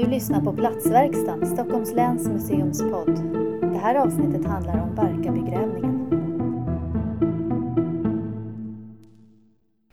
[0.00, 3.14] Du lyssnar på Platsverkstan, Stockholms läns museums podd.
[3.60, 6.06] Det här avsnittet handlar om Barkarbygrävningen.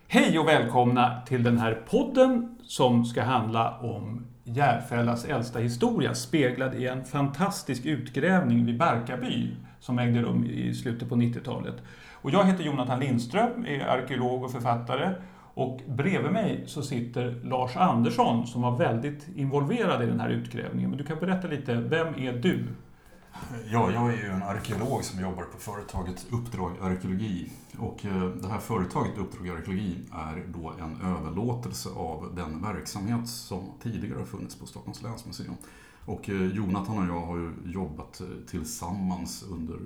[0.08, 6.76] Hej och välkomna till den här podden som ska handla om Järfällas äldsta historia speglad
[6.76, 11.76] i en fantastisk utgrävning vid Barkaby som ägde rum i slutet på 90-talet.
[12.14, 15.14] Och jag heter Jonathan Lindström, är arkeolog och författare
[15.58, 20.90] och bredvid mig så sitter Lars Andersson som var väldigt involverad i den här utgrävningen.
[20.90, 22.68] Men du kan berätta lite, vem är du?
[23.72, 27.52] Ja, jag är ju en arkeolog som jobbar på företaget Uppdrag Arkeologi.
[27.78, 33.72] Och eh, det här företaget Uppdrag Arkeologi är då en överlåtelse av den verksamhet som
[33.84, 35.56] tidigare har funnits på Stockholms länsmuseum.
[36.06, 39.80] Och eh, Jonathan och jag har ju jobbat eh, tillsammans under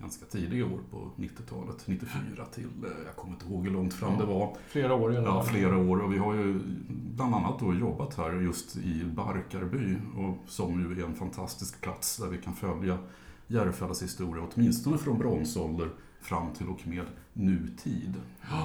[0.00, 1.86] ganska tidiga år på 90-talet.
[1.86, 4.56] 94 till, eh, jag kommer inte ihåg hur långt fram det var.
[4.68, 6.02] Flera år Ja, flera år.
[6.02, 11.02] Och vi har ju bland annat då jobbat här just i Barkarby, och som ju
[11.02, 12.98] är en fantastisk plats där vi kan följa
[13.46, 15.88] Järfällas historia, åtminstone från bronsålder
[16.20, 18.14] fram till och med nutid.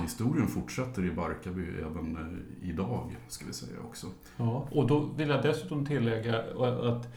[0.01, 4.07] Historien fortsätter i Barkarby även eh, idag, ska vi säga också.
[4.37, 6.39] Ja, och då vill jag dessutom tillägga
[6.91, 7.07] att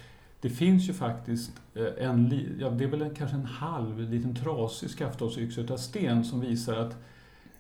[0.47, 4.34] det finns ju faktiskt eh, en, ja, det är väl en, kanske en halv liten
[4.34, 6.97] trasig skaftålsyxa utav sten som visar att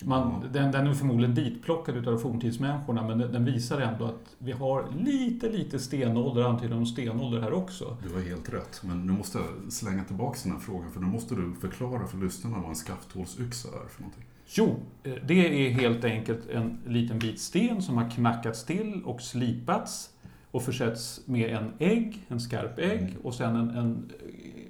[0.04, 0.48] man, Ja.
[0.52, 4.88] den, den är förmodligen ditplockad utav forntidsmänniskorna men den, den visar ändå att vi har
[4.98, 7.96] lite, lite stenålder, antydan om stenålder här också.
[8.02, 11.06] Du har helt rätt, men nu måste jag slänga tillbaka den här frågan för nu
[11.06, 14.24] måste du förklara för lyssnarna vad en skafthålsyxa är för någonting.
[14.48, 19.20] Jo, eh, det är helt enkelt en liten bit sten som har knackats till och
[19.22, 20.10] slipats
[20.56, 23.14] och försetts med en ägg, en skarp ägg Mm.
[23.22, 24.12] och sen en, en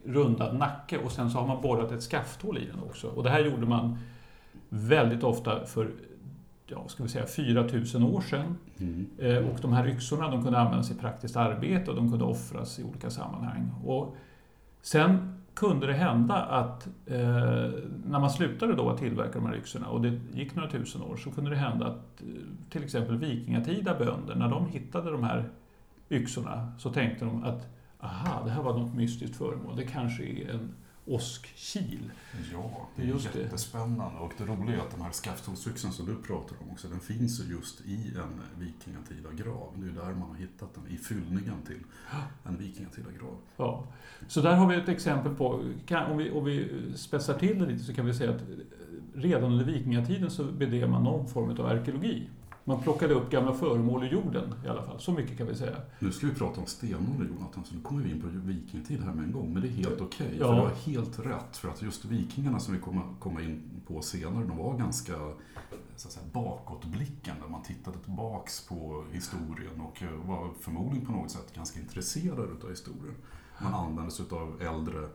[0.05, 3.09] rundad nacke och sen så har man borrat ett skafthål i den också.
[3.09, 3.99] Och det här gjorde man
[4.69, 5.91] väldigt ofta för
[6.67, 8.57] ja, ska vi säga 4000 år sedan.
[8.79, 9.07] Mm.
[9.19, 12.79] Eh, Och de här yxorna de kunde användas i praktiskt arbete och de kunde offras
[12.79, 13.71] i olika sammanhang.
[13.85, 14.17] Och
[14.83, 17.17] sen kunde det hända att eh,
[18.07, 21.17] när man slutade då att tillverka de här yxorna och det gick några tusen år
[21.17, 22.27] så kunde det hända att eh,
[22.71, 25.45] till exempel vikingatida bönder när de hittade de här
[26.11, 27.67] yxorna så tänkte de att
[28.01, 29.77] aha, det här var något mystiskt föremål.
[29.77, 30.75] Det kanske är en
[31.07, 32.11] åskkil.
[32.53, 33.39] Ja, det är Just det.
[33.39, 34.19] jättespännande.
[34.19, 37.41] Och det roliga är att den här skafthålsyxan som du pratar om också, den finns
[37.41, 39.73] ju just i en vikingatida grav.
[39.77, 41.81] Det är ju där man har hittat den, i fyllningen till
[42.45, 43.37] en vikingatida grav.
[43.57, 43.85] Ja.
[44.29, 47.67] Så där har vi ett exempel på, kan, om, vi, om vi spetsar till det
[47.67, 48.43] lite så kan vi säga att
[49.15, 52.29] redan under vikingatiden så bedrev man någon form av arkeologi.
[52.69, 55.77] Man plockade upp gamla föremål ur jorden i alla fall, så mycket kan vi säga.
[55.99, 59.13] Nu ska vi prata om stenålder Jonathan, så nu kommer vi in på vikingatid här
[59.13, 59.53] med en gång.
[59.53, 60.47] Men det är helt okej, Ja.
[60.47, 61.57] för du har helt rätt.
[61.57, 65.13] För att just vikingarna som vi kommer komma in på senare, de var ganska
[65.97, 67.43] så att säga, bakåtblickande.
[67.51, 72.71] Man tittade tillbaks på historien och eh, var förmodligen på något sätt ganska intresserade utav
[72.71, 73.15] historien.
[73.63, 75.09] Man använde sig utav äldre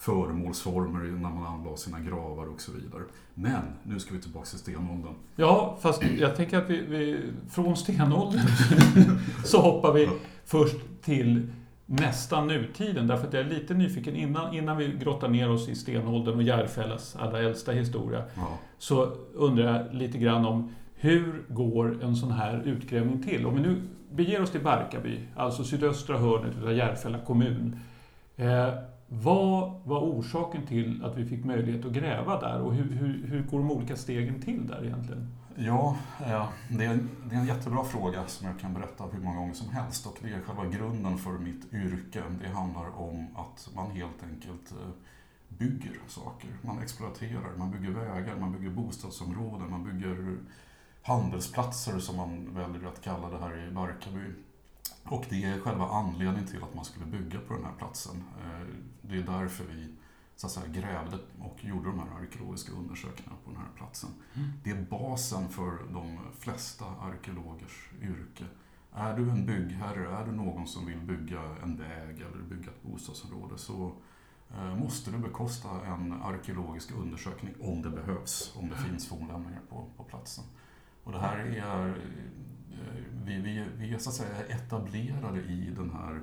[0.00, 3.02] föremålsformer när man anlade sina gravar och så vidare.
[3.34, 5.14] Men nu ska vi tillbaka till stenåldern.
[5.36, 8.40] Ja, fast jag tänker att vi, vi från stenåldern
[9.44, 10.08] så hoppar vi
[10.44, 11.52] först till
[11.86, 13.06] nästan nutiden.
[13.06, 16.42] Därför att jag är lite nyfiken innan, innan vi grottar ner oss i stenåldern och
[16.42, 18.24] Järfällas allra äldsta historia.
[18.34, 18.58] Ja.
[18.78, 23.46] så undrar jag lite grann om hur går en sån här utgrävning till?
[23.46, 27.80] Om vi nu beger oss till Barkarby, alltså sydöstra hörnet av Järfälla kommun.
[28.36, 28.68] Eh,
[29.12, 33.42] vad var orsaken till att vi fick möjlighet att gräva där och hur, hur, hur
[33.42, 35.28] går de olika stegen till där egentligen?
[35.56, 35.96] Ja,
[36.68, 39.68] det är, det är en jättebra fråga som jag kan berätta hur många gånger som
[39.68, 40.06] helst.
[40.06, 42.22] Och det är själva grunden för mitt yrke.
[42.42, 44.88] Det handlar om att man helt enkelt eh,
[45.48, 46.50] bygger saker.
[46.62, 50.38] Man exploaterar, man bygger vägar, man bygger bostadsområden, man bygger
[51.02, 54.34] handelsplatser som man väljer att kalla det här i Barkarby.
[55.10, 58.24] Och det är själva anledningen till att man skulle bygga på den här platsen.
[58.40, 58.66] Eh,
[59.02, 59.94] Det är därför vi
[60.36, 64.10] så att säga, grävde och gjorde de här arkeologiska undersökningarna på den här platsen.
[64.64, 68.44] Det är basen för de flesta arkeologers yrke.
[68.92, 72.82] Är du en byggherre, är du någon som vill bygga en väg eller bygga ett
[72.82, 73.92] bostadsområde så
[74.50, 79.86] eh, måste du bekosta en arkeologisk undersökning om det behövs, om det finns fornlämningar på,
[79.96, 80.44] på platsen.
[81.04, 81.94] Och det här är,
[83.24, 86.20] vi, vi, vi är så att säga etablerade i den här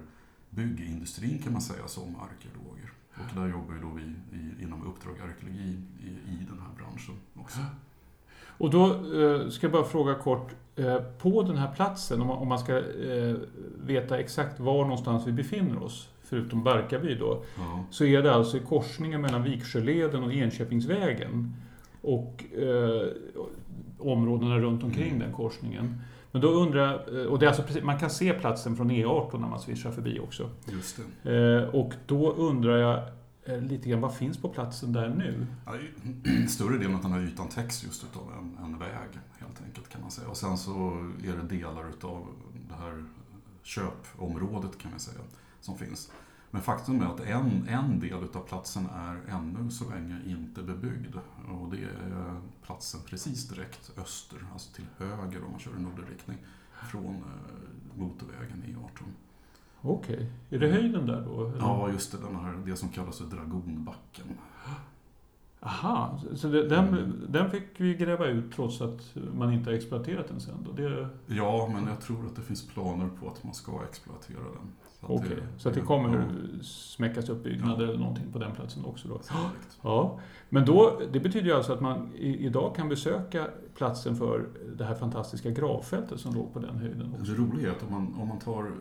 [0.49, 2.91] byggindustrin kan man säga som arkeologer.
[3.13, 4.01] Och där jobbar ju då vi
[4.37, 7.59] i, inom Uppdrag Arkeologi i, i den här branschen också.
[8.59, 12.37] Och då eh, ska jag bara fråga kort, eh, på den här platsen, om man,
[12.37, 13.35] om man ska eh,
[13.85, 17.83] veta exakt var någonstans vi befinner oss, förutom Barkarby då, Ja.
[17.89, 21.53] så är det alltså i korsningen mellan Viksjöleden och Enköpingsvägen.
[22.01, 23.07] Och eh,
[23.99, 25.19] områdena runt omkring Mm.
[25.19, 26.01] den korsningen.
[26.37, 29.39] Men då undrar eh, och det är alltså precis, man kan se platsen från E18
[29.39, 30.49] när man svischar förbi också.
[30.65, 31.63] Just det.
[31.63, 33.03] Eh, och då undrar jag
[33.45, 35.47] eh, lite grann, vad finns på platsen där nu?
[35.65, 35.73] Ja,
[36.47, 38.89] större delen av den här ytan täcks just utav en, en väg
[39.39, 40.27] helt enkelt kan man säga.
[40.27, 40.71] Och sen så
[41.23, 42.27] är det delar utav
[42.69, 43.05] det här
[43.63, 45.21] köpområdet kan vi säga
[45.61, 46.11] som finns.
[46.51, 51.15] Men faktum är att en, en del utav platsen är ännu så länge inte bebyggd.
[51.61, 52.35] Och det är
[52.65, 56.37] platsen precis direkt öster, alltså till höger om man kör i nordlig riktning,
[56.91, 59.03] från eh, motorvägen E18.
[59.81, 61.47] Okej, är det höjden där då?
[61.47, 61.57] eller?
[61.59, 64.25] Ja, just det, den här, det som kallas för Dragonbacken.
[65.59, 70.27] Aha, så- det, den, den fick vi gräva ut trots att man inte har exploaterat
[70.27, 70.71] den sen då?
[70.71, 74.73] Det, Ja, men jag tror att det finns planer på att man ska exploatera den.
[74.99, 78.51] Så att Okej, så att det kommer ja, smäckas upp byggnader eller någonting på den
[78.51, 79.19] platsen också då?
[79.19, 79.77] sannolikt.
[79.81, 84.47] Ja, men då, det betyder ju alltså att man i, idag kan besöka platsen för
[84.77, 87.31] det här fantastiska gravfältet som låg på den höjden också.
[87.31, 88.71] Det roliga är att om man, om man tar...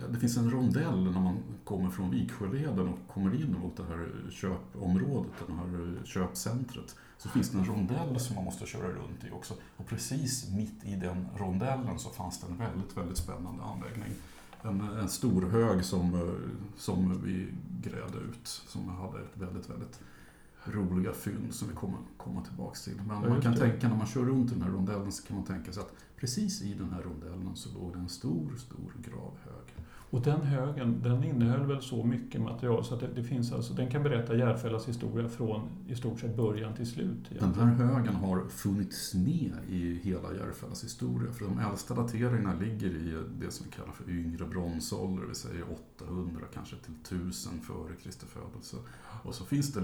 [0.00, 3.84] ja, Det finns en rondell när man kommer från Viksjöleden och kommer in mot det
[3.84, 6.96] här köpområdet, det här köpcentret.
[7.18, 9.54] Så finns det en rondell som man måste köra runt i också.
[9.76, 14.10] Och precis mitt i den rondellen så fanns det en väldigt, väldigt spännande anläggning.
[14.68, 16.20] En, en stor hög som, eh,
[16.76, 17.48] som vi
[17.82, 20.00] grävde ut, som hade ett väldigt, väldigt
[20.64, 22.96] roliga fynd som vi kommer komma tillbaks till.
[22.96, 25.72] Men man kan tänka, när man kör runt den här rondellen så kan man tänka
[25.72, 29.85] sig att precis i den här rondellen så låg det en stor, stor gravhög.
[30.10, 33.74] Och den högen, den innehöll väl så mycket material så att det, det finns alltså,
[33.74, 37.30] den kan berätta Järfällas historia från i stort sett början till slut.
[37.40, 41.32] Den här högen har funnits med i hela Järfällas historia.
[41.32, 45.36] För de äldsta dateringarna ligger i det som vi kallar för yngre bronsålder, det vill
[45.36, 45.64] säga
[45.98, 48.76] 800 kanske till 1000 före Kristi födelse.
[49.22, 49.82] Och så finns det,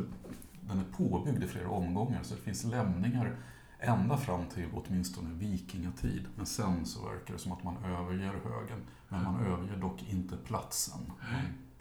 [0.61, 3.37] den är påbyggd i flera omgångar, så det finns lämningar
[3.83, 6.23] ända fram till åtminstone vikingatid.
[6.37, 10.37] Men sen så verkar det som att man överger högen, men man överger dock inte
[10.37, 11.01] platsen.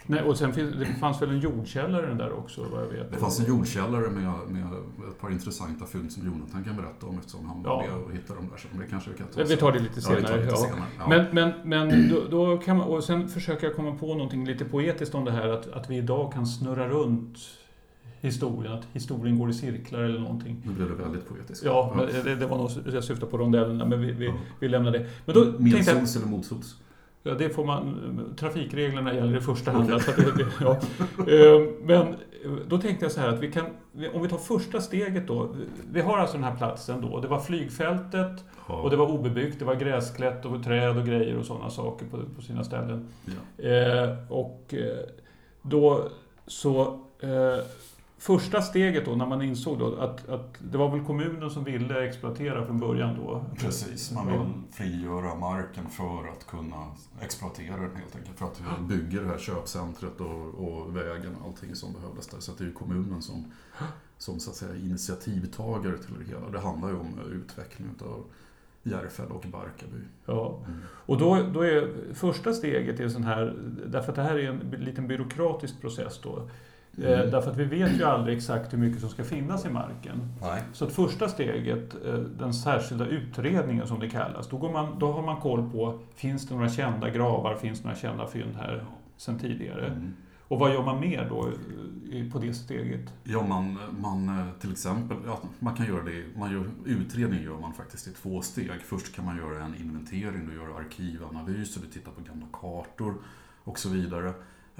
[0.05, 3.11] Nej, och sen finns, det fanns väl en jordkällare där också vad jag vet.
[3.11, 4.63] Det fanns en jordkällare med, med
[5.09, 7.75] ett par intressanta fynd som Jonathan kan berätta om eftersom han Ja.
[7.75, 8.57] var med och hittade dem där.
[8.57, 10.41] Så det kanske vi kan ta Vi tar det lite Ja, vi tar senare.
[10.41, 10.57] lite ja.
[10.57, 10.83] senare.
[10.99, 11.07] Ja.
[11.09, 14.65] Men, men, men då, då kan man, och sen försöker jag komma på någonting lite
[14.65, 17.37] poetiskt om det här att, att vi idag kan snurra runt
[18.21, 20.63] historien, att historien går i cirklar eller någonting.
[20.65, 21.65] Nu blev det väldigt poetiskt.
[21.65, 24.33] Ja, men det, det var nog, jag syftar på rondellerna, men vi, vi, Ja.
[24.59, 25.05] vi lämnar det.
[25.25, 26.75] Men då Medsols eller motsols?
[27.23, 29.91] ja, det får man, trafikreglerna gäller i första hand.
[29.93, 29.99] Okej.
[30.01, 30.71] Så att det, det, ja.
[31.33, 33.65] Eh, Men eh, då tänkte jag så här att vi kan,
[34.13, 35.55] om vi tar första steget då.
[35.91, 37.19] Vi har alltså den här platsen då.
[37.19, 38.75] Det var flygfältet Ja.
[38.81, 39.59] och det var obebyggt.
[39.59, 43.07] Det var gräsklätt och träd och grejer och sådana saker på, på sina ställen.
[43.25, 43.63] Ja.
[43.65, 44.97] Eh, och eh,
[45.61, 46.09] då
[46.47, 46.81] så...
[47.19, 47.63] Eh,
[48.21, 52.07] första steget då, när man insåg då att, att det var väl kommunen som ville
[52.07, 53.45] exploatera från början då?
[53.57, 56.87] Precis, man vill frigöra marken för att kunna
[57.21, 58.37] exploatera den helt enkelt.
[58.37, 62.39] För att bygga det här köpcentret och, och vägen och allting som behövdes där.
[62.39, 63.51] Så det är ju kommunen som,
[64.17, 66.49] som så att säga initiativtagare till det hela.
[66.49, 68.23] Det handlar ju om utvecklingen av
[68.83, 70.03] Järfälla och Barkarby.
[70.25, 70.59] Ja.
[70.67, 70.79] Mm.
[70.87, 73.55] Och då, då är första steget är sån här,
[73.87, 76.49] därför att det här är en liten byråkratisk process då.
[76.97, 77.31] Eh, Mm.
[77.31, 80.21] därför att vi vet ju aldrig exakt hur mycket som ska finnas i marken.
[80.41, 80.61] Nej.
[80.73, 85.11] Så att första steget, eh, den särskilda utredningen som det kallas, då, går man, då
[85.11, 88.85] har man koll på, finns det några kända gravar, finns det några kända fynd här
[89.17, 89.85] sedan tidigare?
[89.87, 90.13] Mm.
[90.47, 91.47] Och vad gör man mer då
[92.11, 93.13] eh, på det steget?
[93.23, 97.73] Ja, man, man till exempel, ja, man kan göra det, man gör, utredning gör man
[97.73, 98.71] faktiskt i två steg.
[98.83, 103.13] Först kan man göra en inventering, du gör arkivanalyser, du tittar på gamla kartor
[103.63, 104.33] och så vidare.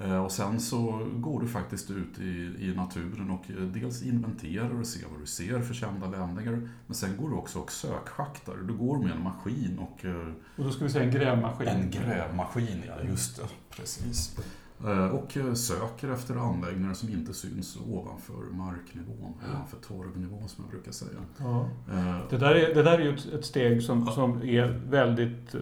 [0.03, 4.79] Eh, Och sen så går du faktiskt ut i, i naturen och eh, dels inventerar
[4.79, 6.69] och ser vad du ser för kända lämningar.
[6.87, 8.55] Men sen går du också och sökschaktar.
[8.67, 10.27] Du går med en maskin och eh,
[10.57, 11.67] Och då ska vi säga en grävmaskin.
[11.67, 13.43] en grävmaskin, ja just det.
[13.75, 14.37] Precis.
[15.11, 21.19] Och söker efter anläggningar som inte syns ovanför marknivån, ovanför torvnivån som jag brukar säga.
[21.37, 21.69] Ja.
[22.29, 25.55] Det där är, det där är ju ett, steg som, som är väldigt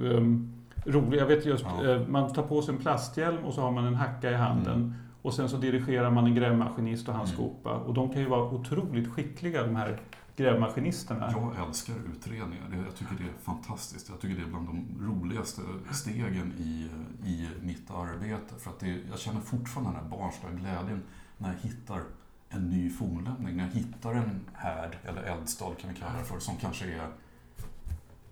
[0.00, 0.52] um,
[0.86, 1.20] roligt.
[1.20, 1.90] Jag vet just, Ja.
[1.90, 4.74] eh, man tar på sig en plasthjälm och så har man en hacka i handen.
[4.74, 4.94] Mm.
[5.22, 7.36] Och sen så dirigerar man en grävmaskinist och hans Mm.
[7.42, 7.74] skopa.
[7.74, 10.00] Och de kan ju vara otroligt skickliga de här
[10.36, 11.32] grävmaskinisterna.
[11.36, 12.64] Jag älskar utredningar.
[12.86, 14.08] Jag tycker det är fantastiskt.
[14.08, 15.62] Jag tycker det är bland de roligaste
[15.92, 16.88] stegen i,
[17.26, 18.54] i mitt arbete.
[18.58, 21.02] För att det, jag känner fortfarande den här barnsliga glädjen
[21.38, 22.00] när jag hittar
[22.48, 23.56] en ny fornlämning.
[23.56, 27.08] När jag hittar en härd, eller eldstad kan vi kalla det för, som kanske är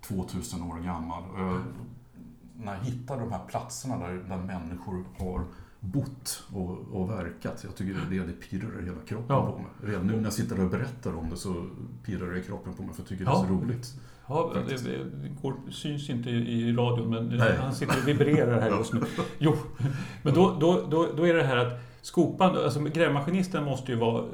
[0.01, 1.23] 2000 år gammal.
[2.59, 5.43] När jag hittar de här platserna där, där människor har
[5.79, 7.61] bott och, och verkat.
[7.63, 9.51] Jag tycker det, det pirrar i hela kroppen Ja.
[9.51, 9.93] på mig.
[9.93, 11.65] Redan nu när jag sitter och berättar om det så
[12.03, 13.43] pirrar det i kroppen på mig för jag tycker det Ja.
[13.43, 13.93] är så roligt.
[14.27, 17.57] Ja, det, det, det går, syns inte i, radion, men Nej.
[17.57, 19.01] han sitter och vibrerar här just nu.
[19.39, 19.53] Jo,
[20.23, 24.25] men då, då, då, då är det här att skopan, alltså grävmaskinisten måste ju vara...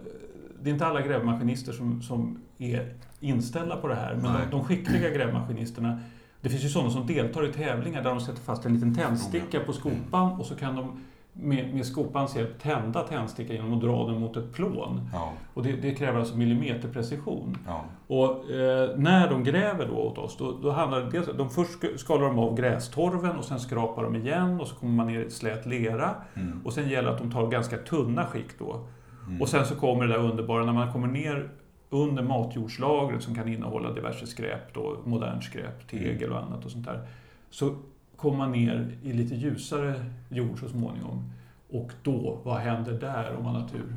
[0.63, 4.63] Det är inte alla grävmaskinister som, som är inställda på det här, men de, de
[4.63, 5.99] skickliga grävmaskinisterna
[6.41, 9.59] det finns ju sådana som deltar i tävlingar där de sätter fast en liten tändsticka
[9.59, 10.99] på skopan och så kan de
[11.33, 15.09] med, med skopans hjälp tända tändstickan genom att dra den mot ett plån.
[15.13, 17.57] Ja, Och det, det kräver alltså millimeterprecision.
[17.67, 21.49] ja, Och eh, när de gräver då åt oss, då, då handlar det dels de
[21.49, 25.07] först sk- skalar de av grästorven och sen skrapar de igen och så kommer man
[25.07, 26.09] ner i slät lera.
[26.35, 28.79] mm, Och sen gäller det att de tar ganska tunna skikt då.
[29.27, 29.41] mm.
[29.41, 31.49] Och sen så kommer det där underbara när man kommer ner
[31.93, 36.85] under matjordslagret som kan innehålla diverse skräp då, modernt skräp, tegel och annat och sånt
[36.85, 37.07] där.
[37.49, 37.75] Så
[38.15, 41.31] kommer man ner i lite ljusare jord så småningom.
[41.69, 43.93] Och då, vad händer där om man har tur?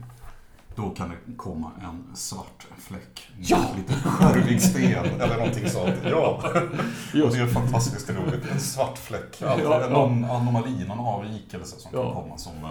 [0.76, 3.28] Då kan det komma en svart fläck.
[3.40, 3.58] Ja!
[3.76, 5.94] Lite skärvig sten eller någonting sånt.
[6.04, 6.40] Ja,
[7.24, 8.50] och det är fantastiskt roligt.
[8.52, 9.36] En svart fläck.
[9.40, 9.88] Ja, ja.
[9.90, 12.02] någon anomali, någon avvikelse som Ja.
[12.12, 12.70] kan komma som, eh,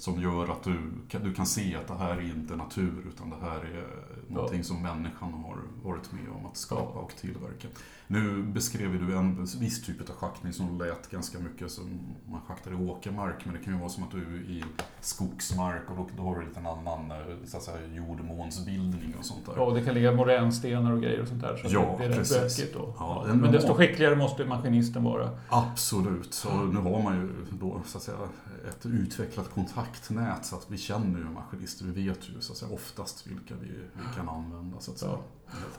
[0.00, 0.78] som gör att du
[1.22, 3.86] du kan se att det här är inte natur utan det här är
[4.28, 7.68] någonting som människan har varit med om att skapa och tillverka.
[8.12, 12.00] Nu beskrev du en viss typ av schaktning som lät ganska mycket som
[12.30, 14.64] man schaktar i åkermark men det kan ju vara som att du är i
[15.00, 19.46] skogsmark och då, har du lite en annan eh, så att säga, jordmånsbildning och sånt
[19.46, 19.52] där.
[19.56, 21.56] Ja, och det kan ligga moränstenar och grejer och sånt där.
[21.56, 22.56] Så Ja, det är rätt precis.
[22.56, 22.94] bökigt då.
[22.98, 25.30] Ja, Ja, en men desto skickligare måste maskinisten vara.
[25.48, 27.28] Absolut, så nu har man ju
[27.60, 28.16] då så att säga
[28.68, 31.84] ett utvecklat kontaktnät så att vi känner ju maskinister.
[31.84, 35.16] Vi vet ju så att säga oftast vilka vi, vi kan använda så att säga.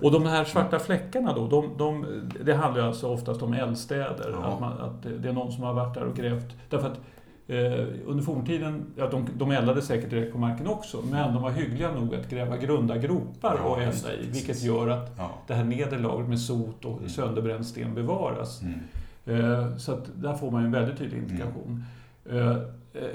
[0.01, 2.05] Och de här svarta fläckarna då, de, de,
[2.43, 4.29] det handlar ju alltså oftast om eldstäder.
[4.41, 4.45] Ja.
[4.53, 6.55] Att, man, att det är någon som har varit där och grävt.
[6.69, 6.99] Därför att
[7.47, 11.49] eh, under forntiden, ja, de, de eldade säkert direkt på marken också, men de var
[11.51, 14.27] hyggliga nog att gräva grunda gropar Ja, och elda i.
[14.31, 15.29] Vilket gör att Ja.
[15.47, 17.09] det här nedre lagret med sot och Mm.
[17.09, 18.61] sönderbränd sten bevaras.
[18.61, 18.79] Mm.
[19.25, 21.83] Eh, Så att där får man ju en väldigt tydlig indikation.
[22.31, 22.57] Eh,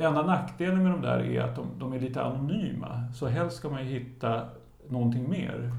[0.01, 3.03] Enda nackdelen med de där är att de, de är lite anonyma.
[3.15, 4.41] Så helst ska man ju hitta
[4.89, 5.71] någonting mer.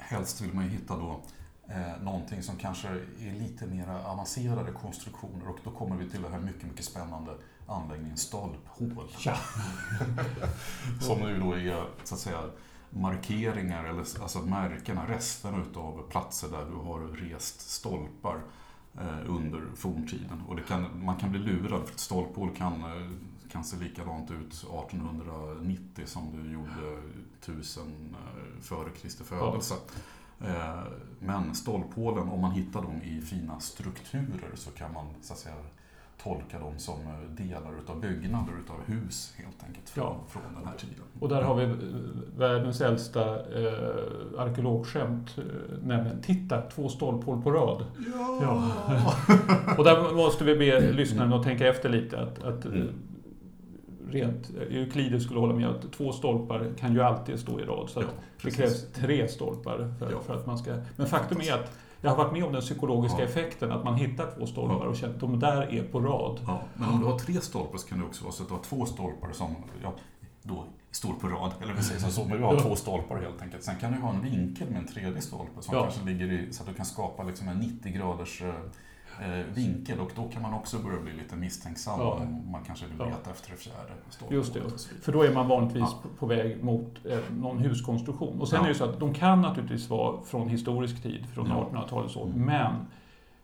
[0.00, 1.20] Helst vill man ju hitta då
[1.68, 2.88] eh, någonting som kanske
[3.20, 7.32] är lite mer avancerade konstruktioner och då kommer vi till den här mycket, mycket spännande
[7.66, 9.08] anläggningen stolphål.
[9.24, 9.36] Ja.
[11.00, 12.50] Som nu då är så att säga
[12.90, 18.40] markeringar eller alltså märkena, resterna utav platser där du har rest stolpar
[19.00, 20.42] eh, under forntiden.
[20.48, 23.10] Och kan, man kan bli lurad för ett stolphål kan, eh,
[23.52, 26.98] kan se likadant ut 1890 som det gjorde
[27.40, 29.74] 1000 eh, före Kristi födelse.
[30.40, 30.82] Eh,
[31.18, 35.54] Men stolphålen, om man hittar dem i fina strukturer så kan man så att säga
[36.22, 40.16] tolka dem som eh, delar utav byggnader, utav hus helt enkelt från, Ja.
[40.28, 41.04] från den här tiden.
[41.20, 41.74] Och där har vi
[42.36, 45.36] världens äldsta eh, arkeologskämt,
[45.82, 47.84] nämligen Titta, två stolphål på rad.
[48.42, 48.70] Ja!
[49.78, 52.20] Och där måste vi be lyssnaren att tänka efter lite.
[52.20, 52.88] Att, att Mm.
[54.10, 57.90] Rent, Euklides skulle hålla med att två stolpar kan ju alltid stå i rad.
[57.90, 58.06] Så Ja,
[58.42, 60.20] det krävs tre stolpar för, Ja.
[60.26, 60.76] för att man ska...
[60.96, 63.24] Men faktum är att jag har varit med om den psykologiska Ja.
[63.24, 66.40] effekten, att man hittar två stolpar och känner att de där är på rad.
[66.74, 68.62] Men om du har tre stolpar så kan det också vara så att du har
[68.62, 69.92] två stolpar som ja,
[70.42, 71.50] då står på rad.
[71.62, 73.62] Eller vi säger så, men du har två stolpar helt enkelt.
[73.64, 76.62] Sen kan du ha en vinkel med en tredje stolpe som kanske ligger i, så
[76.62, 78.54] att du kan skapa liksom en 90 graders eh, eh,
[79.54, 82.12] vinkel och då kan man också börja bli lite misstänksam Ja.
[82.12, 83.04] om man kanske vill Ja.
[83.04, 84.34] leta efter det fjärde.
[84.34, 84.60] Just det.
[84.60, 84.72] och.
[85.02, 86.10] För då är man vanligtvis Ja.
[86.18, 88.40] på, väg mot eh, någon huskonstruktion.
[88.40, 88.64] Och sen Ja.
[88.64, 91.54] är det så att de kan naturligtvis vara från historisk tid, från Ja.
[91.72, 92.24] 1800-talet så.
[92.24, 92.40] Mm.
[92.44, 92.72] Men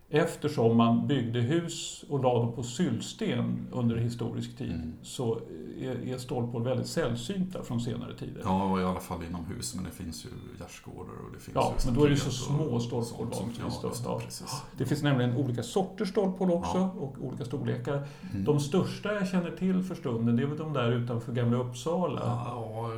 [0.09, 4.93] eftersom man byggde hus och la dem på syllsten under historisk tid Mm.
[5.03, 5.41] så
[5.81, 8.41] är, är stolphål väldigt sällsynta från senare tider.
[8.45, 11.87] Ja, i alla fall inomhus, men det finns ju gärdsgårdar och det finns Ja, ju
[11.91, 14.03] men då är det så staket och små stolphål vanligtvis.
[14.05, 14.53] Ja, Ja.
[14.79, 16.91] Det finns nämligen olika sorters stolphål också Ja.
[16.99, 18.09] och olika storlekar.
[18.33, 18.45] Mm.
[18.45, 22.21] De största jag känner till för stunden, det är väl de där utanför Gamla Uppsala.
[22.25, 22.91] Ja,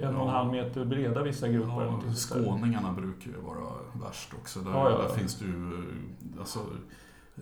[0.00, 2.00] En och en halv meter breda vissa grupper.
[2.06, 3.72] Ja, skåningarna brukar ju vara
[4.06, 4.60] värst också.
[4.60, 5.82] Där, där finns det ju
[6.46, 6.60] alltså,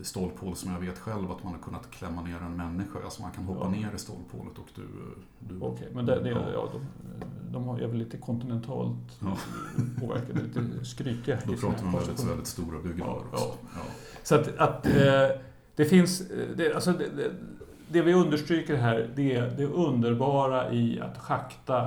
[0.02, 2.98] stolphål som jag vet själv att man har kunnat klämma ner en människa.
[3.04, 3.70] Alltså man kan hoppa Ja.
[3.70, 4.82] ner i stolphålet och du...
[5.38, 6.80] du Okej, men det, det, ja, ja, de,
[7.52, 9.36] de har, är väl lite kontinentalt Ja.
[10.00, 11.38] påverkade, lite skrytiga.
[11.46, 12.30] Då pratar man väldigt, konstruktioner.
[12.30, 13.48] väldigt stora byggnader Ja, också.
[14.22, 15.28] Så att, att eh,
[15.76, 16.22] det finns,
[16.56, 17.30] det, alltså det, det,
[17.88, 21.82] det vi understryker här, det är det underbara i att schakta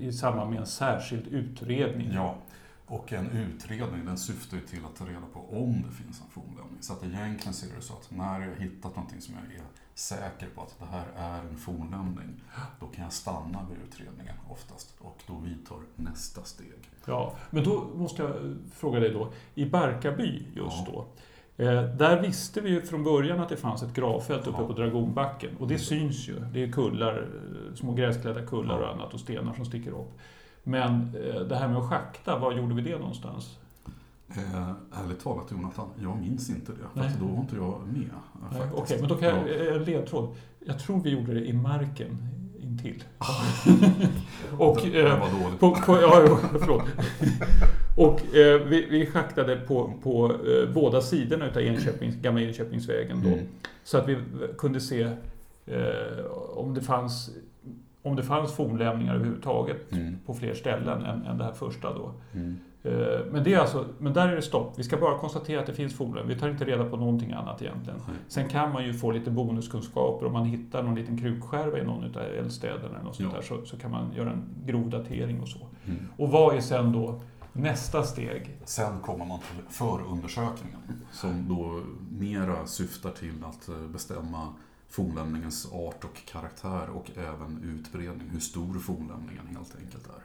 [0.00, 2.10] eh, i samband med en särskild utredning.
[2.14, 2.34] Ja.
[2.90, 6.30] Och en utredning den syftar ju till att ta reda på om det finns en
[6.30, 6.76] fornlämning.
[6.80, 9.62] Så att egentligen ser det så att när jag har hittat någonting som jag är
[9.94, 12.42] säker på att det här är en fornlämning,
[12.80, 16.90] då kan jag stanna vid utredningen oftast och då vidtar nästa steg.
[17.06, 21.06] Ja, men då måste jag fråga dig då, i Barkarby just då,
[21.56, 24.66] eh, där visste vi ju från början att det fanns ett gravfält uppe Ja.
[24.66, 26.40] på Dragonbacken och det syns ju.
[26.52, 30.18] Det är kullar, eh, små gräsklädda kullar och annat och stenar som sticker upp.
[30.62, 30.92] Men
[31.24, 33.56] eh, det här med att schakta, var gjorde vi det någonstans?
[34.36, 34.70] Eh,
[35.04, 37.00] ärligt talat Jonathan, jag minns inte det.
[37.10, 38.60] För då var inte jag med.
[38.62, 38.74] eh.
[38.74, 39.54] Okej, men då kan jag, Ja.
[39.70, 40.34] eh, en ledtråd.
[40.66, 42.18] Jag tror vi gjorde det i marken
[42.62, 43.04] intill.
[44.58, 45.18] och, eh.
[45.58, 46.82] På, på, ja, förlåt.
[47.96, 53.28] Och eh, vi, vi schaktade på, på eh, båda sidorna utav Enköpings, gamla Enköpingsvägen då.
[53.28, 53.46] Mm.
[53.84, 54.18] Så att vi
[54.58, 55.10] kunde se
[56.54, 57.30] om, det fanns,
[58.02, 60.18] om det fanns fornlämningar överhuvudtaget Mm.
[60.26, 62.12] på fler ställen än, än det här första då.
[62.34, 62.56] Mm.
[62.82, 62.92] Eh,
[63.32, 64.72] men, det är alltså, men där är det stopp.
[64.78, 66.34] Vi ska bara konstatera att det finns fornlämningar.
[66.34, 67.98] Vi tar inte reda på någonting annat egentligen.
[68.08, 68.16] Nej.
[68.28, 72.04] Sen kan man ju få lite bonuskunskaper om man hittar någon liten krukskärva i någon
[72.04, 75.48] av eldstäderna eller något sånt där, så, så kan man göra en grov datering och
[75.48, 75.58] så.
[75.86, 75.98] Mm.
[76.16, 77.20] Och vad är sen då
[77.52, 78.56] nästa steg?
[78.64, 80.78] Sen kommer man till förundersökningen
[81.12, 81.80] som då
[82.18, 84.48] mera syftar till att eh, bestämma
[84.90, 90.22] fornlämningens art och karaktär och även utbredning, hur stor fornlämningen helt enkelt är.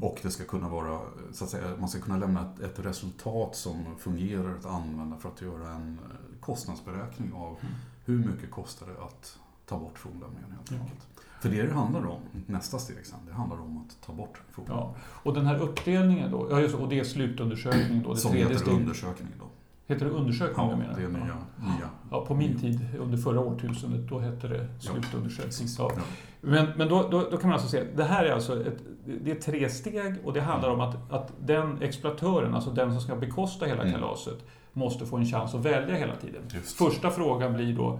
[0.00, 1.00] Och det ska kunna vara,
[1.32, 5.28] så att säga, man ska kunna lämna ett, ett resultat som fungerar att använda för
[5.28, 7.56] att göra en eh, kostnadsberäkning av
[8.04, 10.76] hur mycket kostar det att ta bort fornlämningen helt Ja.
[10.76, 11.06] enkelt.
[11.40, 14.90] För det det handlar om, nästa steg sen, det handlar om att ta bort fornlämningen.
[14.94, 15.00] Ja.
[15.22, 18.56] Och den här uppdelningen då, ja just, och det är slutundersökning då, det Som heter
[18.56, 18.74] steget.
[18.80, 19.44] undersökning då.
[19.86, 20.94] Heter det undersökning Ja, numera?
[20.96, 21.20] det är nya.
[21.28, 21.64] Ja.
[21.66, 21.88] nya.
[22.10, 25.68] Ja, på min tid, under förra årtusendet, då hette det slutundersökning.
[25.78, 25.90] Ja.
[25.96, 26.02] Ja.
[26.40, 28.78] Men, men då, då, då kan man alltså se, det här är alltså ett,
[29.24, 33.00] det är tre steg och det handlar om att, att den exploatören, alltså den som
[33.00, 33.92] ska bekosta hela Mm.
[33.94, 34.38] kalaset,
[34.72, 36.42] måste få en chans att välja hela tiden.
[36.54, 36.76] Just.
[36.78, 37.98] Första frågan blir då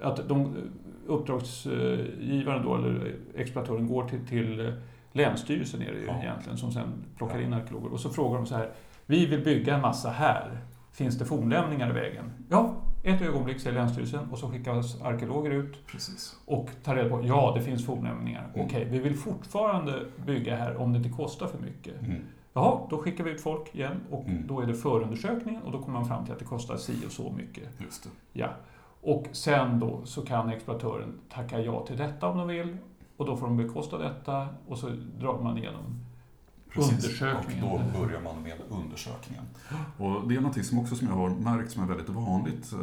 [0.00, 0.54] att de,
[1.06, 4.72] uppdragsgivaren då, eller exploatören, går till, till
[5.12, 6.22] Länsstyrelsen är det ju Ja.
[6.22, 7.92] egentligen, som sen plockar in arkeologer.
[7.92, 8.70] Och så frågar de så här,
[9.06, 10.60] vi vill bygga en massa här.
[10.96, 12.32] Finns det fornlämningar i vägen?
[12.48, 16.36] Ja, ett ögonblick säger Länsstyrelsen och så skickas arkeologer ut Precis.
[16.46, 18.50] och tar reda på, ja det finns fornlämningar.
[18.54, 18.66] Mm.
[18.66, 22.02] Okej, vi vill fortfarande bygga här om det inte kostar för mycket.
[22.02, 22.22] Mm.
[22.52, 24.46] Jaha, då skickar vi ut folk igen och Mm.
[24.46, 27.12] då är det förundersökningen och då kommer man fram till att det kostar si och
[27.12, 27.68] så mycket.
[27.78, 28.10] Just det.
[28.32, 28.48] Ja.
[29.02, 32.76] Och sen då så kan exploatören tacka ja till detta om de vill
[33.16, 34.88] och då får de bekosta detta och så
[35.20, 36.00] drar man igenom
[36.76, 37.04] Precis.
[37.04, 37.64] Undersökningen.
[37.64, 39.44] Och då börjar man med undersökningen.
[39.98, 42.78] Och det är något som också som jag har märkt som är väldigt vanligt, eh,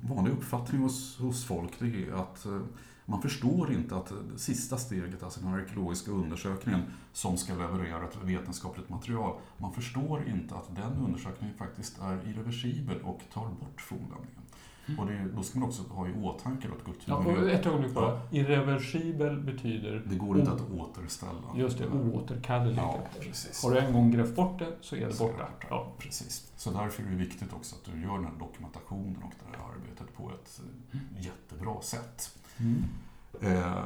[0.00, 2.60] vanlig uppfattning hos, hos folk, det är att eh,
[3.06, 8.88] man förstår inte att sista steget, alltså den arkeologiska undersökningen som ska leverera ett vetenskapligt
[8.88, 14.43] material, man förstår inte att den undersökningen faktiskt är irreversibel och tar bort fornlämningen.
[14.98, 17.94] Och det, då ska man också ha i åtanke att Ja, och kulturen, ett ögonblick
[17.94, 18.20] bara.
[18.30, 21.32] Irreversibel betyder det går inte att återställa.
[21.56, 22.76] just det, oåterkallelig.
[22.78, 23.62] Ja, precis.
[23.64, 25.48] Har du en gång grävt bort det så är det Så är det borta.
[25.52, 25.66] borta.
[25.70, 25.92] Ja.
[25.98, 26.52] Precis.
[26.56, 29.64] Så därför är det viktigt också att du gör den här dokumentationen och det här
[29.74, 30.60] arbetet på ett
[30.92, 32.38] eh, jättebra sätt.
[32.58, 32.82] Mm.
[33.40, 33.84] Eh,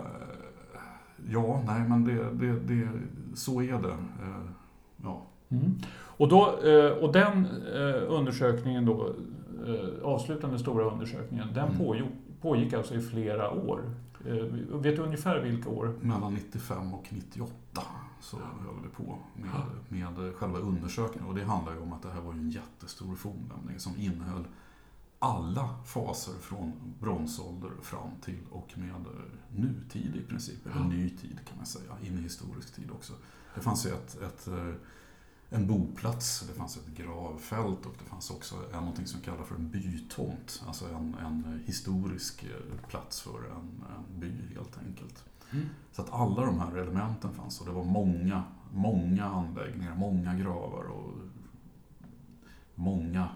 [1.31, 2.89] ja, nej men det, det, det,
[3.35, 3.89] så är det.
[4.23, 4.51] Eh,
[5.03, 5.23] ja.
[5.51, 5.75] Mm.
[5.93, 9.15] Och, då, eh, och den eh, undersökningen då,
[10.03, 11.79] avslutande stora undersökningen, den Mm.
[11.79, 12.05] pågick,
[12.40, 13.94] pågick alltså i flera år.
[14.27, 14.35] Eh,
[14.79, 15.99] Vet du ungefär vilka år?
[16.01, 17.53] Mellan 95 och 98
[18.21, 19.18] så höll vi på
[19.88, 21.29] med, med själva undersökningen.
[21.29, 24.44] Och det handlar ju om att det här var en jättestor fornlämning som innehöll
[25.18, 31.38] alla faser från bronsålder fram till och med eh, nutid i princip, eller ny tid
[31.49, 33.12] kan man säga, in i historisk tid också.
[33.55, 34.73] Det fanns ju ett, ett, eh,
[35.51, 39.71] en boplats, det fanns ett gravfält och det fanns också någonting som kallas för en
[39.71, 45.25] bytomt, alltså en, en historisk eh, plats för en, en by helt enkelt.
[45.93, 50.85] Så att alla de här elementen fanns och det var många, många anläggningar, många gravar
[50.85, 51.13] och
[52.75, 53.29] många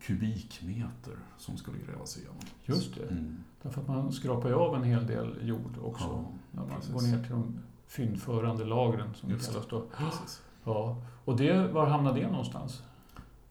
[0.00, 2.36] kubikmeter som skulle grävas igenom.
[2.64, 3.06] Just det.
[3.06, 3.36] Mm.
[3.62, 6.04] Därför att man skrapar ju av en hel del jord också.
[6.04, 6.92] Ja, när man precis.
[6.92, 9.52] går ner till de fyndförande lagren som Just det.
[9.52, 9.86] kallas då.
[9.96, 10.42] precis.
[10.68, 10.96] Ja.
[11.24, 12.82] Och det, var hamnade det någonstans?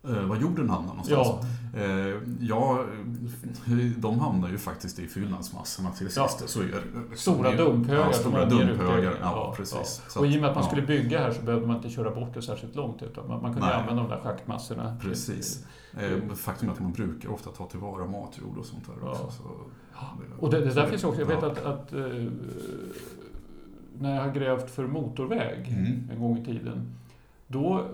[0.04, 1.28] Eh, var jorden hamnar någonstans?
[1.28, 1.40] Ja,
[1.76, 2.84] Eh, ja,
[3.98, 6.28] de hamnar ju faktiskt i fyllnadsmassorna till Ja.
[6.28, 6.50] sist.
[6.50, 6.66] Så är
[7.12, 8.72] det, stora Det är- dumphögar Ja, stora dumphögar.
[8.74, 9.14] utgrävningen.
[9.22, 10.02] Ja, precis.
[10.10, 11.90] Så Och i och med att man ja, skulle bygga här så behövde man inte
[11.90, 13.76] köra bort det särskilt långt utan man, man kunde Nej.
[13.76, 14.98] använda de där schaktmassorna.
[15.02, 15.66] Precis.
[15.98, 19.12] Eh, faktum är att man brukar ofta ta tillvara matjord och sånt där Ja.
[19.12, 19.32] också.
[19.32, 19.44] Så
[20.40, 21.48] Och det, det så där finns också, jag vet ja.
[21.52, 22.00] att, att eh,
[24.00, 26.10] när jag har grävt för motorväg Mm.
[26.14, 26.94] en gång i tiden
[27.48, 27.86] Då eh,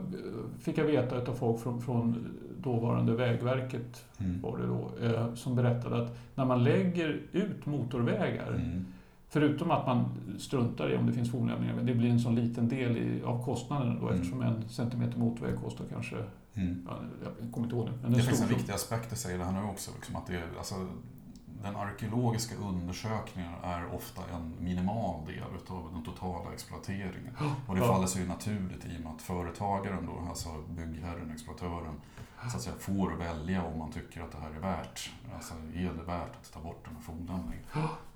[0.59, 2.25] fick jag veta av folk från, från
[2.57, 4.41] dåvarande Vägverket Mm.
[4.41, 8.85] var det då, eh, som berättade att när man lägger ut motorvägar, Mm.
[9.29, 10.05] förutom att man
[10.39, 13.45] struntar i om det finns fornlämningar, men det blir en sån liten del i, av
[13.45, 14.15] kostnaden då, Mm.
[14.15, 16.15] eftersom en centimeter motorväg kostar kanske,
[16.53, 16.87] Mm.
[16.89, 19.37] ja, jag kommer inte ihåg det, men Det en finns en viktig aspekt i sig
[19.37, 19.91] det här nu också.
[19.95, 20.75] Liksom att det, alltså,
[21.63, 27.37] den arkeologiska undersökningen är ofta en minimal del utav den totala exploateringen.
[27.67, 32.01] Och det faller sig ju naturligt i och med att företagaren, då, alltså byggherren, exploatören,
[32.51, 35.11] så att säga, får välja om man tycker att det här är värt.
[35.35, 37.65] Alltså, är det värt att ta bort den här fornlämningen?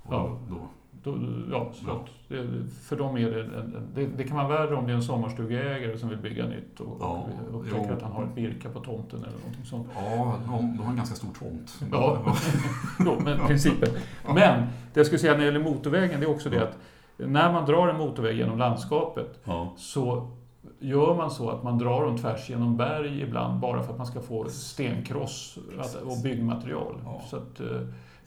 [0.03, 0.39] Och Ja.
[0.49, 0.67] då,
[1.07, 1.17] Då,
[1.51, 1.71] ja,
[2.27, 2.47] det,
[2.83, 5.97] för dem är det, en, det, det kan vara värre om det är en sommarstugeägare
[5.97, 9.19] som vill bygga nytt och, Ja, och upptäcker att han har ett virka på tomten
[9.19, 9.87] eller någonting sånt.
[9.95, 11.79] ja, de, de har en ganska stor tomt.
[11.91, 12.35] Ja.
[12.99, 13.89] Jo, men principen.
[14.25, 14.59] Men
[14.93, 16.77] det jag skulle säga när det gäller motorvägen, det är också det att
[17.17, 19.73] när man drar en motorväg genom landskapet Ja.
[19.77, 20.31] så
[20.79, 24.07] gör man så att man drar dem tvärs genom berg ibland bara för att man
[24.07, 25.57] ska få stenkross
[26.05, 26.95] och byggmaterial.
[27.05, 27.21] Ja.
[27.29, 27.67] Så att, eh,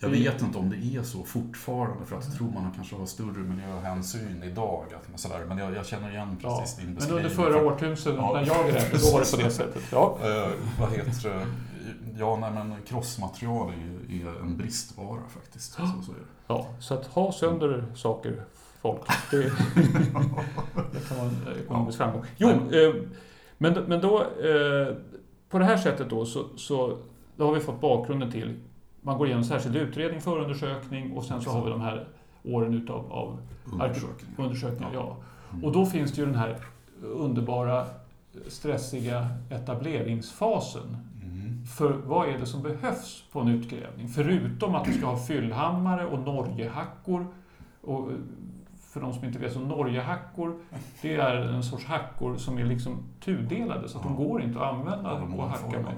[0.01, 3.05] Jag vet inte om det är så fortfarande, för att jag tror man kanske har
[3.05, 4.85] större miljöhänsyn idag.
[4.95, 6.59] Att, men, sådär, men jag, jag känner igen ja.
[6.59, 7.25] precis din Men beskrivning.
[7.25, 8.33] under förra årtusendet Ja.
[8.33, 9.83] när jag grävde, då var det på det sättet.
[9.91, 10.17] Ja.
[10.23, 11.45] Eh, vad heter det?
[12.19, 15.73] Ja, nej, men krossmaterial är, är en bristvara faktiskt.
[15.73, 16.25] Så, så är det.
[16.47, 18.43] Ja, så att ha sönder saker,
[18.81, 22.25] folk, det, det kan vara en ekonomisk framgång.
[22.37, 22.93] Jo, eh,
[23.57, 24.95] men, men då, eh,
[25.49, 26.97] på det här sättet då, så, så
[27.35, 28.59] då har vi fått bakgrunden till,
[29.01, 32.07] man går igenom särskild utredning, förundersökning och sen så har vi de här
[32.43, 33.37] åren utav av
[33.73, 34.35] Undersökning.
[34.37, 34.91] undersökningar.
[34.93, 35.17] Ja.
[35.51, 35.65] Mm.
[35.65, 36.57] Och då finns det ju den här
[37.01, 37.85] underbara,
[38.47, 40.97] stressiga etableringsfasen.
[41.23, 41.65] Mm.
[41.65, 44.07] För vad är det som behövs på en utgrävning?
[44.07, 47.27] Förutom att du ska ha fyllhammare och norgehackor.
[47.81, 48.17] Och eh,
[48.91, 50.59] för de som inte vet, så norgehackor,
[51.01, 54.73] det är en sorts hackor som är liksom tudelade så att de går inte att
[54.73, 55.95] använda och hacka med.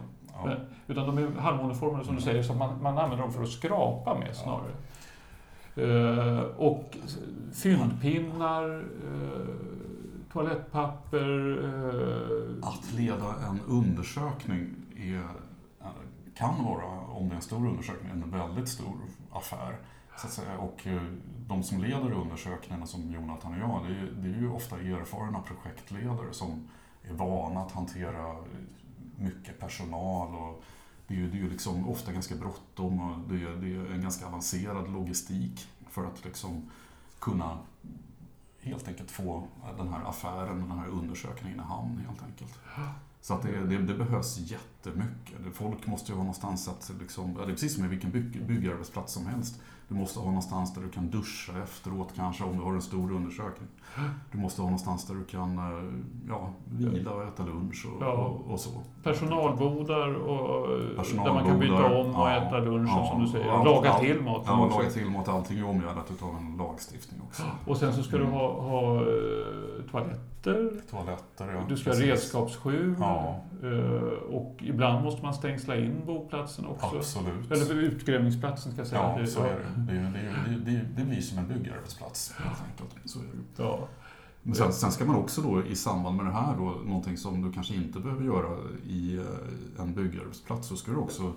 [0.49, 0.55] Ja.
[0.55, 3.49] Men- Utan de är halvmåneformade som du säger, så man, man använder dem för att
[3.49, 4.71] skrapa med snarare.
[5.75, 6.97] Eh, och
[7.53, 9.47] fyndpinnar, eh,
[10.33, 15.23] toalettpapper, eh, Att leda en undersökning är,
[16.35, 18.95] kan vara, om det är en stor undersökning, en väldigt stor
[19.31, 19.75] affär.
[20.17, 20.57] Så att säga.
[20.57, 21.01] Och eh,
[21.47, 25.39] de som leder undersökningarna, som Jonathan och jag, det är, det är ju ofta erfarna
[25.39, 26.67] projektledare som
[27.09, 28.35] är vana att hantera
[29.23, 30.35] mycket personal.
[30.35, 30.63] Och
[31.07, 33.93] det är ju, det är ju liksom ofta ganska bråttom och det är, det är
[33.93, 36.69] en ganska avancerad logistik för att liksom
[37.19, 37.57] kunna
[38.61, 42.59] helt enkelt få den här affären och den här undersökningen i hamn helt enkelt.
[43.21, 45.39] Så att det, det, det behövs jättemycket.
[45.53, 48.45] Folk måste ju ha någonstans att, liksom, ja, det är precis som i vilken bygg,
[48.45, 49.61] byggarbetsplats som helst.
[49.93, 53.11] Du måste ha någonstans där du kan duscha efteråt kanske om du har en stor
[53.11, 53.67] undersökning.
[54.31, 55.83] Du måste ha någonstans där du kan eh,
[56.29, 58.11] ja, vila och äta lunch och, Ja.
[58.11, 58.69] och, och så.
[59.03, 63.27] personalbodar och där man kan Personalbodar, byta om och ja, äta lunchen ja, som du
[63.27, 63.51] säger.
[63.51, 65.27] allt- laga allt- till maten Ja, laga till mat.
[65.27, 67.43] Allting är omgärdat utav en lagstiftning också.
[67.67, 68.35] Och sen så ska du Mm.
[68.35, 69.83] ha, ha eh,
[70.43, 71.65] toaletter, Toaletter, ja.
[71.69, 72.09] du ska ha precis.
[72.11, 73.41] redskapsskjul Ja.
[73.63, 74.03] eh,
[74.35, 76.97] och ibland måste man stängsla in boplatsen också.
[76.97, 77.51] Absolut.
[77.51, 79.01] Eller utgrävningsplatsen ska jag säga.
[79.01, 79.93] Ja, Det- så är det.
[79.93, 79.99] Det,
[80.49, 83.09] det, det, det blir som en byggarbetsplats helt enkelt.
[83.09, 83.63] Så är det.
[83.63, 83.87] Ja.
[84.45, 87.41] Men sen, sen ska man också då i samband med det här då, någonting som
[87.41, 91.33] du kanske inte behöver göra i eh, en byggarbetsplats, så ska du också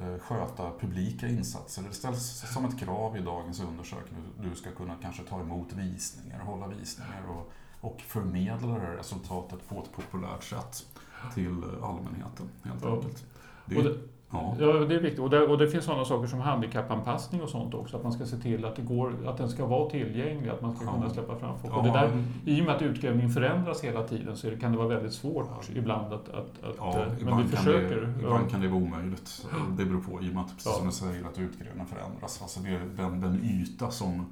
[0.00, 1.82] eh, sköta publika insatser.
[1.88, 4.20] Det ställs som ett krav i dagens undersökning.
[4.42, 9.68] Du ska kunna kanske ta emot visningar, hålla visningar och, och förmedla det här resultatet
[9.68, 10.86] på ett populärt sätt
[11.34, 12.94] till allmänheten helt Ja.
[12.94, 13.24] enkelt.
[13.66, 13.94] Det, Och det,
[14.30, 14.54] ja.
[14.58, 15.18] ja, det är viktigt.
[15.20, 17.96] Och det, och det finns sådana saker som handikappanpassning och sånt också.
[17.96, 20.76] Att man ska se till att, det går, att den ska vara tillgänglig, att man
[20.76, 20.92] ska Ja.
[20.92, 21.76] kunna släppa fram folk.
[21.76, 24.78] Och det där, I och med att utgrävningen förändras hela tiden så det- kan det
[24.78, 26.28] vara väldigt svårt ibland att...
[26.28, 27.96] att, att Ja, eh, men vi ibland, kan försöker.
[27.96, 28.18] det, ja.
[28.18, 29.46] ibland kan det vara omöjligt.
[29.78, 32.42] Det beror på, i och med att, precis som du säger, att utgrävningen förändras.
[32.42, 34.26] Alltså det, den, den yta som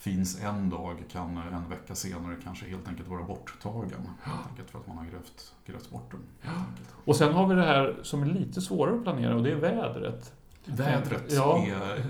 [0.00, 4.08] finns en dag kan en vecka senare kanske helt enkelt vara borttagen.
[4.22, 6.20] Helt enkelt för att man har grävt, grävt bort den.
[7.04, 9.56] Och sen har vi det här som är lite svårare att planera och det är
[9.56, 10.32] vädret.
[10.64, 11.66] Vädret Ja.
[11.66, 12.04] är...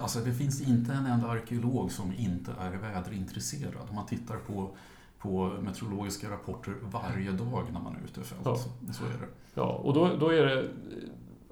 [0.00, 3.92] Alltså det finns inte en enda arkeolog som inte är väderintresserad.
[3.94, 4.70] Man tittar på,
[5.18, 8.40] på meteorologiska rapporter varje dag när man är ute i fält.
[8.44, 8.56] Ja.
[8.92, 9.28] Så är det.
[9.54, 10.68] Ja, och då, då är det...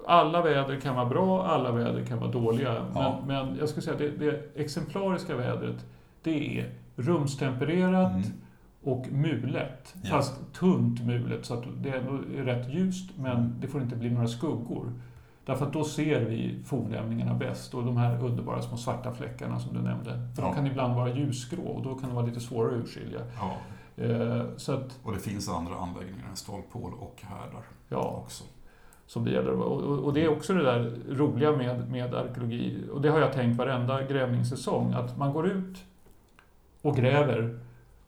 [0.07, 2.85] Alla väder kan vara bra, alla väder kan vara dåliga.
[2.93, 3.19] Ja.
[3.27, 5.85] Men, men jag skulle säga att det, det exemplariska vädret,
[6.23, 8.23] det är rumstempererat Mm.
[8.83, 9.95] och mulet.
[10.03, 10.09] Ja.
[10.09, 12.01] Fast tunt mulet, så att det är
[12.43, 13.53] rätt ljust, men Mm.
[13.59, 14.91] det får inte bli några skuggor.
[15.45, 19.73] Därför att då ser vi fornlämningarna bäst och de här underbara små svarta fläckarna som
[19.73, 20.11] du nämnde.
[20.35, 20.47] För Ja.
[20.47, 23.19] de kan ibland vara ljusgrå och då kan det vara lite svårare att urskilja.
[23.39, 23.51] Ja.
[24.03, 28.43] Eh, så att, Och det finns andra anläggningar än stålpål och härdar ja, också.
[29.07, 29.51] Som det gäller.
[29.51, 33.33] Och, och, det är också det där roliga med, med arkeologi, och det har jag
[33.33, 35.77] tänkt varenda grävningssäsong, att man går ut
[36.81, 37.59] och gräver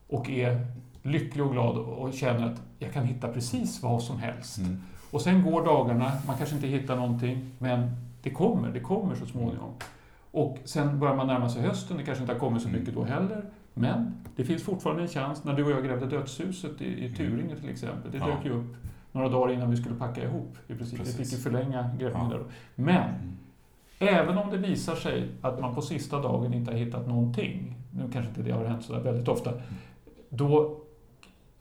[0.08, 0.66] och är
[1.02, 4.58] lycklig och glad och känner att jag kan hitta precis vad som helst.
[4.58, 4.82] Mm.
[5.12, 7.92] Och sen går dagarna, man kanske inte hittar någonting, men
[8.24, 9.74] det kommer, det kommer så småningom.
[10.32, 13.04] Och sen börjar man närma sig hösten, det kanske inte har kommit så mycket då
[13.04, 13.46] heller.
[13.74, 17.56] Men det finns fortfarande en chans, när du och jag grävde dödshuset i, i Turinge
[17.56, 18.28] till exempel, det Ja.
[18.28, 18.76] dök ju upp
[19.18, 20.58] några dagar innan vi skulle packa ihop.
[20.68, 20.94] I princip.
[20.94, 21.18] Vi Precis.
[21.18, 22.38] fick ju förlänga grävningen Ja.
[22.76, 23.38] Men
[24.00, 24.16] Mm.
[24.16, 28.12] Även om det visar sig att man på sista dagen inte har hittat någonting, nu
[28.14, 29.54] kanske inte det har hänt sådär väldigt ofta,
[30.30, 30.78] då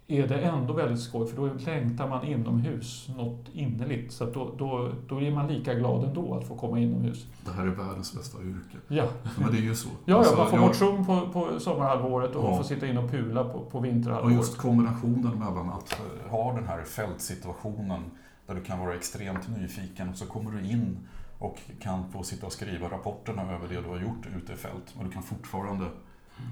[0.08, 4.12] är det ändå väldigt skoj för då längtar man inomhus något innerligt.
[4.12, 7.26] Så då, då, då är man lika glad ändå att få komma inomhus.
[7.44, 8.76] Det här är världens bästa yrke.
[8.88, 9.04] Ja,
[9.38, 9.88] Men det är ju så.
[9.88, 12.56] ja, ja Alltså, man får jag- motion på, på sommarhalvåret och Ja.
[12.56, 14.36] får sitta in och pula på, på Och vinterhalvåret.
[14.36, 15.92] just kombinationen mellan att
[16.24, 18.00] eh, ha den här fältsituationen
[18.46, 20.98] där du kan vara extremt nyfiken och så kommer du in
[21.38, 24.94] och kan få sitta och skriva rapporterna över det du har gjort ute i fält.
[24.96, 25.84] Men du kan fortfarande